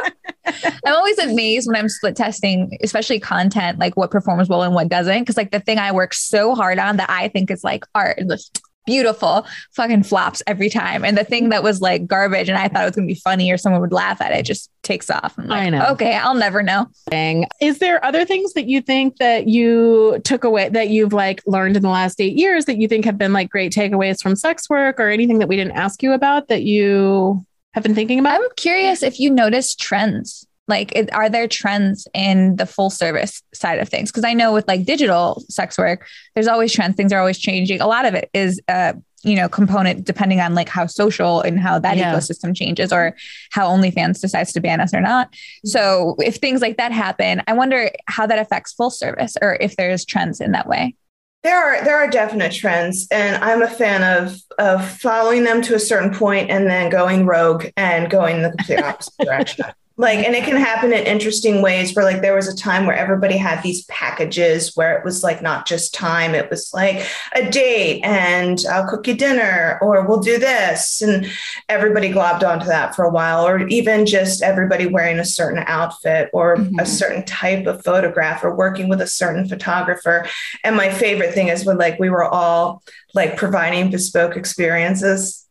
cute. 0.04 0.74
I'm 0.86 0.94
always 0.96 1.18
amazed 1.20 1.68
when 1.68 1.78
I'm 1.78 1.88
split 1.88 2.16
testing, 2.18 2.78
especially 2.84 3.20
content, 3.20 3.80
like 3.80 3.96
what 3.96 4.12
performs 4.12 4.50
well 4.50 4.62
and 4.64 4.74
what 4.76 4.90
doesn't. 4.90 5.24
Cause 5.26 5.38
like 5.38 5.52
the 5.52 5.60
thing 5.62 5.80
I 5.80 5.92
work 5.94 6.14
so 6.14 6.54
hard 6.54 6.80
on 6.80 6.98
that 6.98 7.10
I 7.10 7.30
think 7.30 7.50
is 7.50 7.64
like 7.64 7.86
art, 7.96 8.20
just 8.30 8.62
beautiful, 8.86 9.46
fucking 9.72 10.04
flops 10.04 10.42
every 10.48 10.70
time. 10.70 11.06
And 11.06 11.18
the 11.18 11.24
thing 11.24 11.50
that 11.50 11.64
was 11.64 11.82
like 11.82 12.08
garbage 12.08 12.50
and 12.50 12.58
I 12.58 12.68
thought 12.68 12.84
it 12.84 12.88
was 12.88 12.96
gonna 12.96 13.08
be 13.08 13.16
funny 13.16 13.52
or 13.52 13.58
someone 13.58 13.82
would 13.82 13.94
laugh 13.94 14.22
at 14.22 14.32
it 14.32 14.44
just 14.44 14.70
takes 14.84 15.10
off. 15.10 15.36
I'm 15.38 15.48
like, 15.48 15.62
I 15.62 15.70
know. 15.70 15.86
Okay, 15.92 16.16
I'll 16.16 16.36
never 16.36 16.62
know. 16.62 16.88
thing. 17.10 17.46
Is 17.62 17.80
there 17.80 18.04
other 18.04 18.26
things 18.26 18.54
that 18.54 18.68
you 18.68 18.82
think 18.82 19.18
that 19.18 19.48
you 19.48 20.20
took 20.24 20.44
away 20.44 20.70
that 20.70 20.90
you've 20.90 21.14
like 21.14 21.42
learned 21.46 21.76
in 21.76 21.84
the 21.84 21.90
last 21.90 22.20
eight 22.20 22.38
years 22.38 22.66
that 22.66 22.78
you 22.78 22.88
think 22.88 23.06
have 23.06 23.18
been 23.18 23.34
like 23.34 23.50
great 23.50 23.74
takeaways 23.74 24.22
from 24.22 24.36
sex 24.36 24.70
work 24.70 25.00
or 25.00 25.10
anything 25.10 25.40
that 25.40 25.48
we 25.48 25.56
didn't 25.56 25.74
ask 25.74 26.04
you 26.04 26.12
about 26.12 26.48
that 26.50 26.64
you 26.64 27.46
have 27.74 27.84
been 27.84 27.96
thinking 27.96 28.20
about? 28.20 28.42
I'm 28.42 28.48
curious 28.56 29.04
if 29.04 29.20
you 29.20 29.30
notice 29.30 29.76
trends. 29.76 30.46
Like, 30.68 30.96
it, 30.96 31.14
are 31.14 31.30
there 31.30 31.48
trends 31.48 32.08
in 32.14 32.56
the 32.56 32.66
full 32.66 32.90
service 32.90 33.42
side 33.54 33.80
of 33.80 33.90
things? 33.90 34.12
Because 34.12 34.24
I 34.24 34.34
know 34.34 34.54
with 34.54 34.68
like 34.68 34.86
digital 34.86 35.44
sex 35.50 35.78
work, 35.78 36.08
there's 36.36 36.48
always 36.48 36.72
trends. 36.72 36.96
Things 36.96 37.12
are 37.12 37.20
always 37.20 37.38
changing. 37.38 37.82
A 37.82 37.88
lot 37.88 38.06
of 38.06 38.14
it 38.14 38.30
is, 38.34 38.62
uh, 38.70 38.94
you 39.26 39.36
know, 39.36 39.50
component 39.50 40.06
depending 40.06 40.40
on 40.40 40.54
like 40.56 40.70
how 40.70 40.86
social 40.86 41.42
and 41.42 41.60
how 41.60 41.80
that 41.80 41.98
Yeah. 41.98 42.14
ecosystem 42.14 42.56
changes, 42.56 42.94
or 42.94 43.16
how 43.52 43.68
OnlyFans 43.70 44.22
decides 44.22 44.54
to 44.54 44.62
ban 44.62 44.80
us 44.80 44.94
or 44.94 45.02
not. 45.02 45.34
So, 45.66 46.16
if 46.20 46.38
things 46.38 46.62
like 46.62 46.78
that 46.78 46.92
happen, 46.92 47.42
I 47.48 47.54
wonder 47.54 47.90
how 48.08 48.26
that 48.26 48.40
affects 48.40 48.74
full 48.74 48.90
service, 48.90 49.36
or 49.42 49.58
if 49.60 49.76
there's 49.76 50.06
trends 50.06 50.40
in 50.42 50.52
that 50.54 50.68
way. 50.68 50.96
there 51.44 51.58
are 51.58 51.84
there 51.84 51.98
are 51.98 52.08
definite 52.08 52.54
trends, 52.54 53.06
and 53.12 53.36
I'm 53.44 53.62
a 53.62 53.70
fan 53.70 54.02
of 54.24 54.38
of 54.60 54.90
following 55.00 55.44
them 55.44 55.62
to 55.64 55.76
a 55.76 55.80
certain 55.80 56.14
point 56.14 56.50
and 56.50 56.68
then 56.70 56.90
going 56.90 57.26
rogue 57.26 57.66
and 57.76 58.10
going 58.10 58.42
the 58.44 58.50
complete 58.52 58.82
opposite 58.82 59.14
direction. 59.20 59.66
Like, 59.96 60.26
and 60.26 60.36
it 60.36 60.44
can 60.44 60.56
happen 60.58 60.92
in 60.92 61.06
interesting 61.06 61.62
ways 61.62 61.96
where, 61.96 62.04
like, 62.04 62.22
there 62.24 62.36
was 62.36 62.48
a 62.48 62.56
time 62.56 62.88
where 62.88 62.96
everybody 62.96 63.38
had 63.38 63.62
these 63.62 63.86
packages 63.86 64.76
where 64.76 64.98
it 64.98 65.06
was 65.06 65.24
like 65.24 65.44
not 65.44 65.68
just 65.68 65.94
time, 65.94 66.34
it 66.34 66.50
was 66.50 66.74
like 66.74 67.06
a 67.36 67.48
date 67.50 68.02
and 68.04 68.64
I'll 68.72 68.88
cook 68.88 69.06
you 69.06 69.14
dinner 69.14 69.78
or 69.84 70.08
we'll 70.08 70.20
do 70.20 70.40
this. 70.40 71.02
And 71.04 71.28
everybody 71.70 72.12
globbed 72.12 72.42
onto 72.44 72.66
that 72.66 72.96
for 72.96 73.06
a 73.06 73.12
while, 73.12 73.46
or 73.46 73.68
even 73.68 74.08
just 74.08 74.42
everybody 74.42 74.88
wearing 74.88 75.20
a 75.20 75.26
certain 75.26 75.64
outfit 75.68 76.30
or 76.34 76.54
a 76.54 76.58
Mhm. 76.58 76.88
certain 76.88 77.24
type 77.24 77.68
of 77.68 77.84
photograph 77.84 78.44
or 78.44 78.56
working 78.56 78.90
with 78.90 79.00
a 79.00 79.08
certain 79.08 79.48
photographer. 79.48 80.26
And 80.64 80.76
my 80.76 80.90
favorite 80.90 81.36
thing 81.36 81.50
is 81.50 81.66
when 81.66 81.78
like 81.78 82.00
we 82.00 82.10
were 82.10 82.24
all 82.26 82.82
like 83.14 83.38
providing 83.38 83.92
bespoke 83.92 84.36
experiences. 84.36 85.43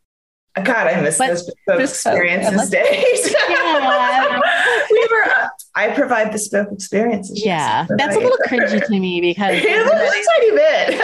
God, 0.61 0.87
I 0.87 1.01
miss 1.01 1.17
What? 1.17 1.39
those. 1.67 1.89
Experiences 1.89 2.69
days. 2.69 3.35
Yeah. 3.49 4.39
we 4.91 5.07
were. 5.11 5.23
Uh, 5.23 5.47
I 5.75 5.89
provide 5.89 6.31
bespoke 6.31 6.71
experiences. 6.71 7.43
yeah, 7.43 7.87
that's 7.97 8.15
a 8.15 8.19
little 8.19 8.37
cringy 8.47 8.85
to 8.85 8.99
me 8.99 9.19
because 9.21 9.55
a 9.63 9.83
little 9.83 9.89
tiny 9.89 10.51
bit. 10.51 11.01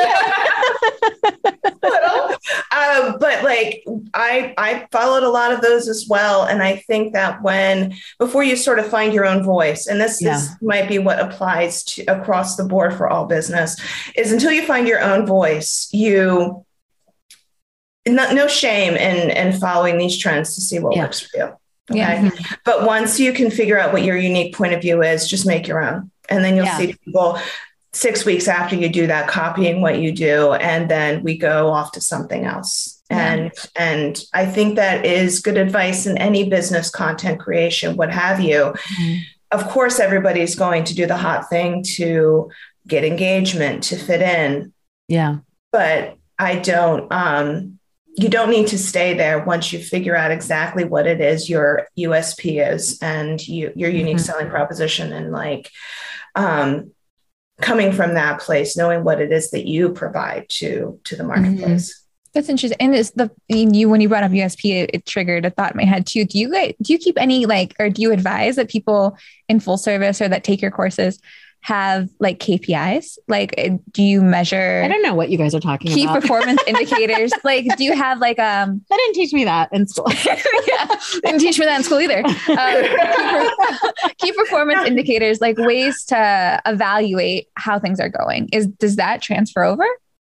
Little. 1.82 2.36
uh, 2.72 3.18
but 3.20 3.44
like 3.44 3.84
I 4.14 4.54
I 4.58 4.88
followed 4.92 5.24
a 5.24 5.30
lot 5.30 5.52
of 5.52 5.62
those 5.62 5.88
as 5.88 6.06
well, 6.10 6.44
and 6.44 6.62
I 6.62 6.78
think 6.88 7.14
that 7.14 7.42
when 7.42 7.96
before 8.20 8.44
you 8.44 8.56
sort 8.56 8.80
of 8.80 8.88
find 8.88 9.14
your 9.14 9.26
own 9.26 9.44
voice, 9.44 9.88
and 9.88 10.00
this 10.00 10.22
Yeah. 10.22 10.34
this 10.36 10.50
might 10.62 10.88
be 10.88 11.00
what 11.00 11.20
applies 11.20 11.84
to 11.86 12.04
across 12.06 12.56
the 12.56 12.64
board 12.66 12.94
for 12.96 13.10
all 13.10 13.26
business, 13.26 13.76
is 14.16 14.32
until 14.32 14.52
you 14.52 14.66
find 14.66 14.88
your 14.88 15.02
own 15.02 15.26
voice, 15.26 15.88
you 15.92 16.64
no, 18.08 18.32
no 18.34 18.48
shame 18.48 18.96
in 18.96 19.30
in 19.32 19.60
following 19.60 19.98
these 19.98 20.18
trends 20.18 20.56
to 20.56 20.62
see 20.62 20.80
what 20.80 20.96
Yeah. 20.96 21.04
works 21.04 21.20
for 21.22 21.38
you. 21.38 21.50
Yeah. 21.92 22.30
But 22.66 22.86
once 22.86 23.20
you 23.20 23.34
can 23.34 23.50
figure 23.50 23.80
out 23.80 23.92
what 23.94 24.04
your 24.04 24.16
unique 24.18 24.56
point 24.56 24.74
of 24.74 24.82
view 24.82 25.02
is, 25.02 25.28
just 25.28 25.46
make 25.48 25.68
your 25.68 25.82
own. 25.84 26.12
And 26.30 26.44
then 26.44 26.56
you'll 26.56 26.66
Yeah. 26.66 26.78
see 26.78 26.96
people 27.04 27.40
six 27.94 28.24
weeks 28.26 28.48
after 28.48 28.76
you 28.76 28.88
do 28.90 29.08
that 29.08 29.28
copying 29.28 29.82
what 29.82 29.98
you 29.98 30.12
do. 30.12 30.54
And 30.54 30.90
then 30.90 31.24
we 31.24 31.36
go 31.38 31.72
off 31.72 31.92
to 31.94 32.02
something 32.02 32.46
else. 32.46 33.02
Yeah. 33.10 33.34
And 33.34 33.52
and 33.76 34.22
I 34.34 34.46
think 34.46 34.76
that 34.76 35.04
is 35.04 35.40
good 35.40 35.58
advice 35.58 36.06
in 36.06 36.16
any 36.20 36.48
business 36.48 36.92
content 36.92 37.40
creation, 37.40 37.96
what 37.96 38.12
have 38.14 38.40
you. 38.40 38.76
Mhm. 39.00 39.22
Of 39.52 39.68
course, 39.68 40.00
everybody's 40.00 40.54
going 40.54 40.84
to 40.84 40.94
do 40.94 41.08
the 41.08 41.18
hot 41.18 41.50
thing 41.50 41.84
to 41.96 42.52
get 42.88 43.04
engagement, 43.04 43.84
to 43.86 43.98
fit 43.98 44.22
in. 44.22 44.72
Yeah. 45.08 45.38
But 45.72 46.18
I 46.38 46.56
don't 46.58 47.12
um 47.12 47.79
you 48.22 48.28
don't 48.30 48.50
need 48.50 48.68
to 48.68 48.78
stay 48.78 49.14
there 49.14 49.44
once 49.46 49.72
you 49.72 49.80
figure 49.80 50.16
out 50.16 50.32
exactly 50.32 50.84
what 50.84 51.08
it 51.08 51.22
is 51.22 51.50
your 51.50 51.88
USP 51.98 52.60
is 52.74 53.00
and 53.02 53.46
you, 53.48 53.72
your 53.76 53.90
unique 53.90 54.18
Mhm. 54.18 54.22
selling 54.22 54.50
proposition 54.50 55.14
and 55.14 55.32
like 55.32 55.70
um, 56.36 56.92
coming 57.62 57.92
from 57.92 58.14
that 58.16 58.40
place, 58.40 58.76
knowing 58.78 59.04
what 59.04 59.22
it 59.22 59.32
is 59.32 59.52
that 59.52 59.68
you 59.68 59.90
provide 59.90 60.48
to 60.50 61.00
to 61.06 61.16
the 61.16 61.24
marketplace. 61.24 61.96
That's 62.34 62.48
interesting. 62.50 62.78
And 62.80 62.94
it's 62.94 63.12
the 63.12 63.32
you 63.48 63.90
when 63.90 64.02
you 64.02 64.10
brought 64.10 64.24
up 64.24 64.32
USP, 64.32 64.84
it, 64.84 64.92
it 64.94 65.06
triggered 65.06 65.46
a 65.46 65.50
thought 65.50 65.72
in 65.72 65.78
my 65.78 65.84
head 65.86 66.06
too. 66.06 66.26
Do 66.26 66.38
you 66.38 66.50
do 66.82 66.94
you 66.94 67.00
keep 67.00 67.18
any 67.20 67.46
like 67.46 67.74
or 67.80 67.90
do 67.90 68.02
you 68.02 68.12
advise 68.12 68.56
that 68.58 68.70
people 68.70 69.18
in 69.48 69.60
full 69.60 69.78
service 69.78 70.22
or 70.22 70.28
that 70.30 70.44
take 70.44 70.62
your 70.62 70.72
courses 70.72 71.20
have 71.62 72.10
like 72.20 72.40
KPIs? 72.40 73.18
Like 73.28 73.54
uh, 73.58 73.78
do 73.92 74.04
you 74.04 74.22
measure 74.22 74.82
I 74.84 74.88
don't 74.88 75.04
know 75.04 75.14
what 75.14 75.30
you 75.30 75.38
guys 75.38 75.54
are 75.54 75.60
talking 75.60 75.92
key 75.92 76.04
about. 76.04 76.22
performance 76.22 76.62
indicators? 76.68 77.32
Like 77.44 77.66
do 77.78 77.84
you 77.84 77.96
have 77.96 78.20
like 78.20 78.40
um 78.40 78.82
They 78.90 78.96
didn't 78.96 79.16
teach 79.16 79.34
me 79.34 79.44
that 79.46 79.70
in 79.72 79.88
school. 79.88 80.12
yeah, 80.26 80.88
didn't 81.24 81.40
teach 81.40 81.60
me 81.60 81.66
that 81.66 81.78
in 81.78 81.84
school 81.84 82.00
either. 82.00 82.24
Um, 82.26 82.34
key, 82.34 83.50
per- 83.60 84.10
key 84.20 84.32
performance 84.32 84.88
indicators, 84.88 85.42
like 85.42 85.58
ways 85.58 86.06
to 86.06 86.62
evaluate 86.66 87.48
how 87.56 87.80
things 87.80 88.00
are 88.00 88.10
going. 88.10 88.50
Is 88.52 88.68
does 88.68 88.96
that 88.96 89.22
transfer 89.22 89.64
over? 89.64 89.86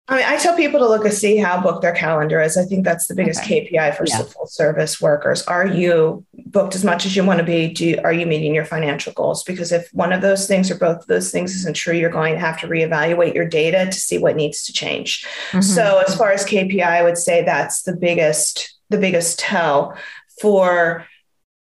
I 0.09 0.15
mean, 0.15 0.25
I 0.25 0.37
tell 0.37 0.55
people 0.55 0.79
to 0.79 0.87
look 0.87 1.03
and 1.03 1.13
see 1.13 1.35
how 1.35 1.59
booked 1.61 1.81
their 1.81 1.91
calendar 1.93 2.39
is. 2.41 2.55
I 2.55 2.63
think 2.63 2.85
that's 2.85 3.07
the 3.07 3.15
biggest 3.15 3.41
KPI 3.41 3.91
for 3.91 4.05
Yeah. 4.07 4.21
full 4.23 4.47
service 4.47 5.01
workers. 5.01 5.43
Are 5.47 5.67
you 5.67 6.25
booked 6.45 6.75
as 6.75 6.85
much 6.85 7.05
as 7.05 7.13
you 7.17 7.25
want 7.25 7.39
to 7.39 7.43
be? 7.45 7.67
Do 7.73 7.85
you, 7.85 7.99
are 8.05 8.13
you 8.13 8.25
meeting 8.25 8.55
your 8.55 8.63
financial 8.63 9.11
goals? 9.11 9.43
Because 9.43 9.73
if 9.73 9.89
one 9.93 10.13
of 10.13 10.21
those 10.21 10.47
things 10.47 10.71
or 10.71 10.75
both 10.75 10.99
of 11.01 11.07
those 11.07 11.29
things 11.29 11.53
isn't 11.55 11.75
true, 11.75 11.93
you're 11.93 12.09
going 12.09 12.35
to 12.35 12.39
have 12.39 12.57
to 12.61 12.67
reevaluate 12.67 13.33
your 13.35 13.45
data 13.49 13.85
to 13.85 13.99
see 13.99 14.17
what 14.17 14.37
needs 14.37 14.63
to 14.63 14.71
change. 14.73 15.25
Mhm. 15.51 15.61
So 15.63 15.97
as 16.07 16.15
far 16.15 16.31
as 16.31 16.45
KPI, 16.45 16.87
I 16.99 17.03
would 17.03 17.17
say 17.17 17.43
that's 17.43 17.81
the 17.83 17.93
biggest 17.95 18.73
the 18.89 18.97
biggest 18.97 19.37
tell 19.37 19.97
for 20.39 21.05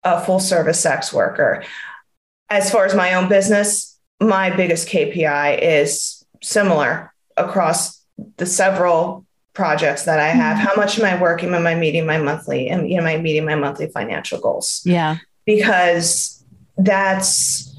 a 0.04 0.24
full 0.24 0.38
service 0.38 0.78
sex 0.78 1.12
worker. 1.12 1.64
As 2.48 2.70
far 2.70 2.85
as 2.85 2.94
my 2.94 3.14
own 3.14 3.28
business, 3.28 3.98
my 4.20 4.50
biggest 4.50 4.87
KPI 4.88 5.59
is 5.61 6.24
similar 6.40 7.12
across 7.37 8.00
the 8.37 8.46
several 8.46 9.24
projects 9.52 10.05
that 10.05 10.18
I 10.20 10.29
have. 10.29 10.59
How 10.59 10.74
much 10.76 10.98
am 10.98 11.05
I 11.05 11.20
working? 11.20 11.55
Am 11.55 11.66
I 11.66 11.74
meeting 11.74 12.05
my 12.07 12.18
monthly? 12.18 12.68
Am, 12.68 12.85
am 12.85 13.07
I 13.07 13.16
meeting 13.16 13.44
my 13.44 13.55
monthly 13.55 13.88
financial 13.88 14.38
goals? 14.38 14.83
yeah. 14.85 15.16
because 15.46 16.44
that's 16.79 17.74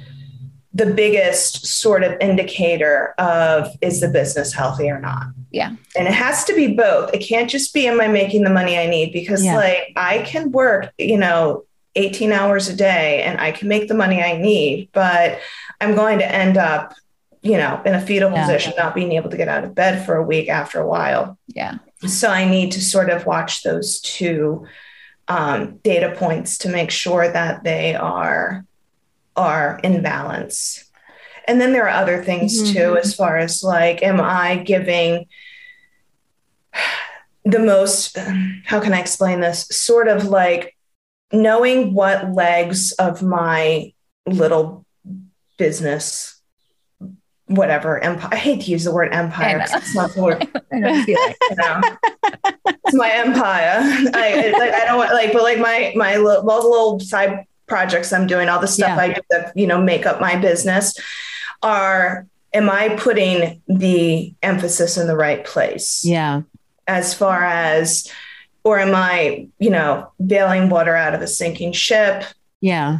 the 0.73 0.85
biggest 0.87 1.65
sort 1.65 2.03
of 2.03 2.15
indicator 2.21 3.13
of 3.17 3.67
is 3.81 3.99
the 3.99 4.07
business 4.07 4.53
healthy 4.53 4.89
or 4.89 4.99
not. 4.99 5.27
Yeah. 5.51 5.75
And 5.95 6.07
it 6.07 6.13
has 6.13 6.43
to 6.45 6.55
be 6.55 6.73
both. 6.75 7.13
It 7.13 7.19
can't 7.19 7.49
just 7.49 7.73
be 7.73 7.87
am 7.87 7.99
I 8.01 8.07
making 8.07 8.43
the 8.43 8.49
money 8.49 8.77
I 8.77 8.87
need 8.87 9.11
because 9.13 9.43
Yeah. 9.43 9.55
like 9.55 9.91
I 9.95 10.19
can 10.19 10.51
work, 10.51 10.91
you 10.97 11.17
know, 11.17 11.63
18 11.95 12.31
hours 12.31 12.69
a 12.69 12.75
day 12.75 13.23
and 13.23 13.39
I 13.41 13.51
can 13.51 13.67
make 13.67 13.87
the 13.87 13.95
money 13.95 14.21
I 14.21 14.37
need, 14.37 14.89
but 14.93 15.39
I'm 15.81 15.95
going 15.95 16.19
to 16.19 16.31
end 16.31 16.57
up, 16.57 16.93
you 17.47 17.57
know, 17.57 17.81
in 17.85 17.93
a 17.95 18.01
fetal 18.01 18.31
Yeah. 18.31 18.41
position, 18.41 18.73
not 18.77 18.93
being 18.93 19.13
able 19.13 19.29
to 19.29 19.37
get 19.37 19.47
out 19.47 19.63
of 19.63 19.73
bed 19.73 20.05
for 20.05 20.15
a 20.17 20.23
week 20.23 20.49
after 20.49 20.79
a 20.81 20.87
while. 20.87 21.37
Yeah. 21.47 21.75
So 22.05 22.29
I 22.29 22.43
need 22.43 22.71
to 22.73 22.81
sort 22.81 23.09
of 23.09 23.25
watch 23.25 23.63
those 23.63 24.01
two 24.01 24.67
um, 25.29 25.77
data 25.83 26.13
points 26.15 26.57
to 26.59 26.69
make 26.69 26.89
sure 26.91 27.29
that 27.29 27.63
they 27.63 27.95
are 27.95 28.63
are 29.35 29.79
in 29.83 30.01
balance. 30.01 30.83
And 31.47 31.59
then 31.61 31.71
there 31.73 31.85
are 31.85 32.01
other 32.01 32.23
things 32.23 32.51
Mhm. 32.63 32.73
too, 32.73 32.97
as 32.97 33.13
far 33.13 33.37
as 33.37 33.61
like, 33.63 34.01
am 34.03 34.19
I 34.21 34.55
giving 34.55 35.25
the 37.45 37.59
most? 37.59 38.17
How 38.65 38.79
can 38.79 38.93
I 38.93 38.99
explain 38.99 39.39
this? 39.41 39.67
Sort 39.71 40.07
of 40.07 40.25
like 40.25 40.75
knowing 41.31 41.93
what 41.93 42.33
legs 42.33 42.91
of 42.93 43.21
my 43.21 43.93
little 44.25 44.85
business, 45.57 46.36
whatever 47.47 47.99
empire. 47.99 48.29
I 48.31 48.35
hate 48.37 48.61
to 48.61 48.71
use 48.71 48.83
the 48.83 48.91
word 48.93 49.13
empire. 49.13 49.65
It's 49.69 49.95
not 49.95 50.13
the 50.13 50.21
word 50.21 50.47
I 50.71 50.79
know, 50.79 50.89
I 50.93 51.03
feel 51.03 51.17
like- 51.25 51.37
you 51.49 51.55
know, 51.57 51.81
it's 52.85 52.93
my 52.95 53.11
empire. 53.11 53.79
I, 54.13 54.53
like, 54.57 54.73
I 54.73 54.85
don't 54.85 54.97
want 54.97 55.11
like, 55.13 55.33
but 55.33 55.43
like 55.43 55.59
my 55.59 55.93
my 55.95 56.17
little, 56.17 56.49
all 56.49 56.61
the 56.61 56.67
little 56.67 56.99
side 56.99 57.45
projects 57.67 58.13
I'm 58.13 58.27
doing, 58.27 58.47
all 58.49 58.59
the 58.59 58.67
stuff 58.67 58.89
Yeah. 58.89 58.97
I 58.97 59.13
do 59.13 59.21
that 59.31 59.51
you 59.55 59.67
know 59.67 59.81
make 59.81 60.05
up 60.05 60.21
my 60.21 60.35
business, 60.35 60.93
are 61.63 62.25
am 62.53 62.69
I 62.69 62.95
putting 62.97 63.61
the 63.67 64.33
emphasis 64.41 64.97
in 64.97 65.07
the 65.07 65.15
right 65.17 65.43
place? 65.45 66.03
Yeah. 66.05 66.41
As 66.87 67.13
far 67.13 67.43
as, 67.43 68.09
or 68.63 68.79
am 68.79 68.95
I 68.95 69.47
you 69.59 69.69
know 69.69 70.11
bailing 70.25 70.69
water 70.69 70.95
out 70.95 71.13
of 71.13 71.21
a 71.21 71.27
sinking 71.27 71.71
ship? 71.73 72.23
Yeah. 72.61 72.99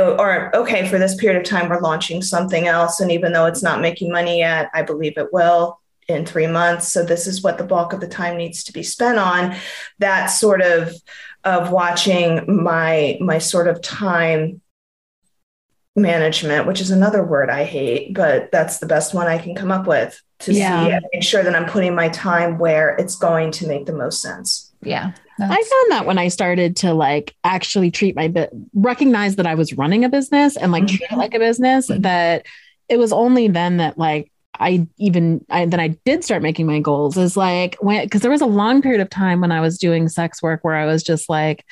Or 0.00 0.54
okay 0.56 0.88
for 0.88 0.98
this 0.98 1.14
period 1.14 1.38
of 1.40 1.48
time 1.48 1.68
we're 1.68 1.80
launching 1.80 2.22
something 2.22 2.66
else 2.66 3.00
and 3.00 3.12
even 3.12 3.32
though 3.32 3.46
it's 3.46 3.62
not 3.62 3.80
making 3.80 4.10
money 4.10 4.38
yet 4.38 4.70
i 4.74 4.82
believe 4.82 5.18
it 5.18 5.32
will 5.32 5.78
in 6.08 6.24
three 6.26 6.46
months 6.46 6.88
so 6.88 7.04
this 7.04 7.26
is 7.26 7.42
what 7.42 7.58
the 7.58 7.64
bulk 7.64 7.92
of 7.92 8.00
the 8.00 8.08
time 8.08 8.36
needs 8.36 8.64
to 8.64 8.72
be 8.72 8.82
spent 8.82 9.18
on 9.18 9.54
that 9.98 10.26
sort 10.26 10.62
of 10.62 10.92
of 11.44 11.70
watching 11.70 12.62
my 12.62 13.18
my 13.20 13.38
sort 13.38 13.68
of 13.68 13.80
time 13.82 14.60
management 15.94 16.66
which 16.66 16.80
is 16.80 16.90
another 16.90 17.22
word 17.22 17.50
i 17.50 17.64
hate 17.64 18.14
but 18.14 18.50
that's 18.50 18.78
the 18.78 18.86
best 18.86 19.12
one 19.12 19.26
i 19.26 19.36
can 19.36 19.54
come 19.54 19.70
up 19.70 19.86
with 19.86 20.18
to 20.38 20.52
Yeah. 20.54 20.86
see 20.86 20.92
and 20.92 21.04
make 21.12 21.22
sure 21.22 21.42
that 21.42 21.54
i'm 21.54 21.66
putting 21.66 21.94
my 21.94 22.08
time 22.08 22.56
where 22.58 22.96
it's 22.96 23.16
going 23.16 23.50
to 23.52 23.68
make 23.68 23.84
the 23.84 23.92
most 23.92 24.22
sense 24.22 24.71
yeah. 24.82 25.12
I 25.40 25.46
found 25.46 25.90
that 25.90 26.06
when 26.06 26.18
I 26.18 26.28
started 26.28 26.76
to 26.76 26.94
like 26.94 27.34
actually 27.42 27.90
treat 27.90 28.14
my 28.14 28.28
bit, 28.28 28.50
recognize 28.74 29.36
that 29.36 29.46
I 29.46 29.54
was 29.54 29.72
running 29.72 30.04
a 30.04 30.08
business 30.08 30.56
and 30.56 30.70
like 30.70 30.86
treat 30.86 31.02
it 31.02 31.08
mm-hmm. 31.10 31.18
like 31.18 31.34
a 31.34 31.38
business, 31.38 31.88
that 31.88 32.46
it 32.88 32.98
was 32.98 33.12
only 33.12 33.48
then 33.48 33.78
that 33.78 33.98
like 33.98 34.30
I 34.58 34.86
even 34.98 35.44
I 35.48 35.66
then 35.66 35.80
I 35.80 35.88
did 36.04 36.24
start 36.24 36.42
making 36.42 36.66
my 36.66 36.80
goals 36.80 37.16
is 37.16 37.36
like 37.36 37.76
when 37.80 38.04
because 38.04 38.20
there 38.20 38.30
was 38.30 38.42
a 38.42 38.46
long 38.46 38.82
period 38.82 39.00
of 39.00 39.10
time 39.10 39.40
when 39.40 39.50
I 39.50 39.60
was 39.60 39.78
doing 39.78 40.08
sex 40.08 40.42
work 40.42 40.62
where 40.62 40.76
I 40.76 40.86
was 40.86 41.02
just 41.02 41.28
like 41.28 41.64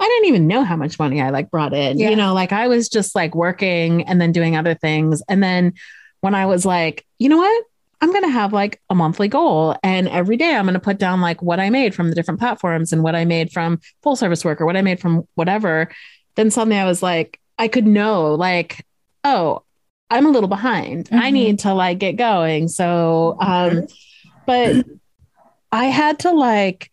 I 0.00 0.04
didn't 0.04 0.28
even 0.28 0.48
know 0.48 0.64
how 0.64 0.76
much 0.76 0.98
money 0.98 1.20
I 1.20 1.30
like 1.30 1.50
brought 1.50 1.74
in. 1.74 1.98
Yeah. 1.98 2.10
You 2.10 2.16
know, 2.16 2.34
like 2.34 2.52
I 2.52 2.66
was 2.66 2.88
just 2.88 3.14
like 3.14 3.34
working 3.34 4.08
and 4.08 4.20
then 4.20 4.32
doing 4.32 4.56
other 4.56 4.74
things. 4.74 5.22
And 5.28 5.42
then 5.42 5.74
when 6.22 6.34
I 6.34 6.46
was 6.46 6.66
like, 6.66 7.06
you 7.18 7.28
know 7.28 7.36
what? 7.36 7.64
I'm 8.02 8.10
going 8.10 8.24
to 8.24 8.28
have 8.30 8.52
like 8.52 8.80
a 8.90 8.94
monthly 8.94 9.28
goal. 9.28 9.76
And 9.82 10.08
every 10.08 10.36
day 10.36 10.54
I'm 10.56 10.64
going 10.64 10.74
to 10.74 10.80
put 10.80 10.98
down 10.98 11.20
like 11.20 11.40
what 11.40 11.60
I 11.60 11.70
made 11.70 11.94
from 11.94 12.08
the 12.10 12.14
different 12.16 12.40
platforms 12.40 12.92
and 12.92 13.02
what 13.02 13.14
I 13.14 13.24
made 13.24 13.52
from 13.52 13.80
full 14.02 14.16
service 14.16 14.44
work 14.44 14.60
or 14.60 14.66
what 14.66 14.76
I 14.76 14.82
made 14.82 15.00
from 15.00 15.26
whatever. 15.36 15.88
Then 16.34 16.50
suddenly 16.50 16.78
I 16.78 16.84
was 16.84 17.02
like, 17.02 17.38
I 17.58 17.68
could 17.68 17.86
know, 17.86 18.34
like, 18.34 18.84
oh, 19.22 19.62
I'm 20.10 20.26
a 20.26 20.30
little 20.30 20.48
behind. 20.48 21.08
I 21.12 21.30
Mhm. 21.30 21.32
need 21.32 21.58
to 21.60 21.72
like 21.74 21.98
get 21.98 22.16
going. 22.16 22.68
So, 22.68 23.36
um, 23.40 23.86
but 24.46 24.84
I 25.70 25.86
had 25.86 26.18
to 26.20 26.32
like 26.32 26.90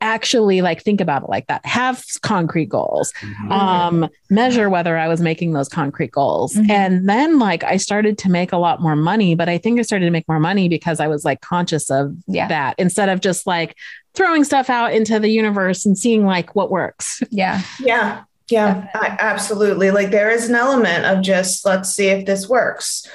actually 0.00 0.60
like 0.60 0.82
think 0.82 1.00
about 1.00 1.22
it 1.22 1.28
like 1.30 1.46
that 1.46 1.64
have 1.64 2.04
concrete 2.22 2.68
goals 2.68 3.12
um 3.50 4.08
measure 4.28 4.68
whether 4.68 4.98
i 4.98 5.08
was 5.08 5.20
making 5.20 5.52
those 5.52 5.68
concrete 5.68 6.10
goals 6.10 6.54
Mhm. 6.54 6.70
and 6.70 7.08
then 7.08 7.38
like 7.38 7.64
i 7.64 7.76
started 7.76 8.18
to 8.18 8.30
make 8.30 8.52
a 8.52 8.56
lot 8.58 8.82
more 8.82 8.96
money 8.96 9.34
but 9.34 9.48
i 9.48 9.56
think 9.56 9.78
i 9.78 9.82
started 9.82 10.04
to 10.04 10.10
make 10.10 10.28
more 10.28 10.40
money 10.40 10.68
because 10.68 11.00
i 11.00 11.06
was 11.06 11.24
like 11.24 11.40
conscious 11.40 11.90
of 11.90 12.14
Yeah. 12.26 12.48
that 12.48 12.74
instead 12.78 13.08
of 13.08 13.20
just 13.20 13.46
like 13.46 13.76
throwing 14.14 14.44
stuff 14.44 14.68
out 14.68 14.92
into 14.92 15.18
the 15.18 15.28
universe 15.30 15.86
and 15.86 15.96
seeing 15.96 16.24
like 16.26 16.54
what 16.54 16.70
works 16.70 17.22
Yeah. 17.30 17.62
Yeah. 17.80 18.22
Yeah, 18.50 18.86
I, 18.94 19.16
absolutely. 19.20 19.90
Like 19.90 20.10
there 20.10 20.30
is 20.30 20.50
an 20.50 20.54
element 20.54 21.06
of 21.06 21.22
just 21.22 21.64
let's 21.64 21.88
see 21.88 22.08
if 22.08 22.26
this 22.26 22.46
works. 22.46 23.08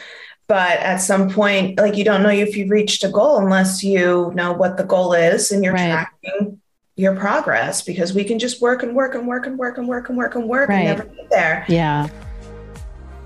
but 0.48 0.80
at 0.80 0.98
some 0.98 1.30
point, 1.30 1.78
like 1.78 1.96
you 1.96 2.04
don't 2.04 2.24
know 2.24 2.30
if 2.32 2.58
you've 2.58 2.72
reached 2.72 3.04
a 3.04 3.10
goal 3.10 3.38
unless 3.38 3.84
you 3.84 4.32
know 4.34 4.52
what 4.54 4.78
the 4.78 4.84
goal 4.84 5.14
is 5.14 5.52
and 5.52 5.64
you're 5.64 5.74
Right. 5.74 5.92
tracking 6.24 6.60
your 7.00 7.16
progress 7.16 7.82
because 7.82 8.14
we 8.14 8.26
can 8.26 8.38
just 8.38 8.62
work 8.62 8.84
and 8.84 8.94
work 8.94 9.16
and 9.16 9.26
work 9.26 9.48
and 9.48 9.58
work 9.58 9.78
and 9.78 9.88
work 9.88 10.10
and 10.10 10.18
work 10.18 10.36
and 10.36 10.50
work 10.50 10.68
Right. 10.68 10.80
and 10.80 10.98
never 10.98 11.04
get 11.06 11.30
there. 11.30 11.66
Yeah. 11.70 12.10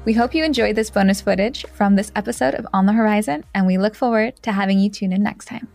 We 0.06 0.14
hope 0.14 0.36
you 0.36 0.44
enjoyed 0.44 0.76
this 0.76 0.92
bonus 0.92 1.22
footage 1.22 1.66
from 1.74 1.96
this 1.96 2.12
episode 2.16 2.54
of 2.54 2.68
On 2.72 2.86
the 2.86 2.92
Whorizon, 2.94 3.44
and 3.56 3.66
we 3.66 3.80
look 3.80 3.96
forward 3.96 4.36
to 4.44 4.52
having 4.52 4.78
you 4.78 4.90
tune 4.92 5.12
in 5.12 5.24
next 5.24 5.46
time. 5.46 5.68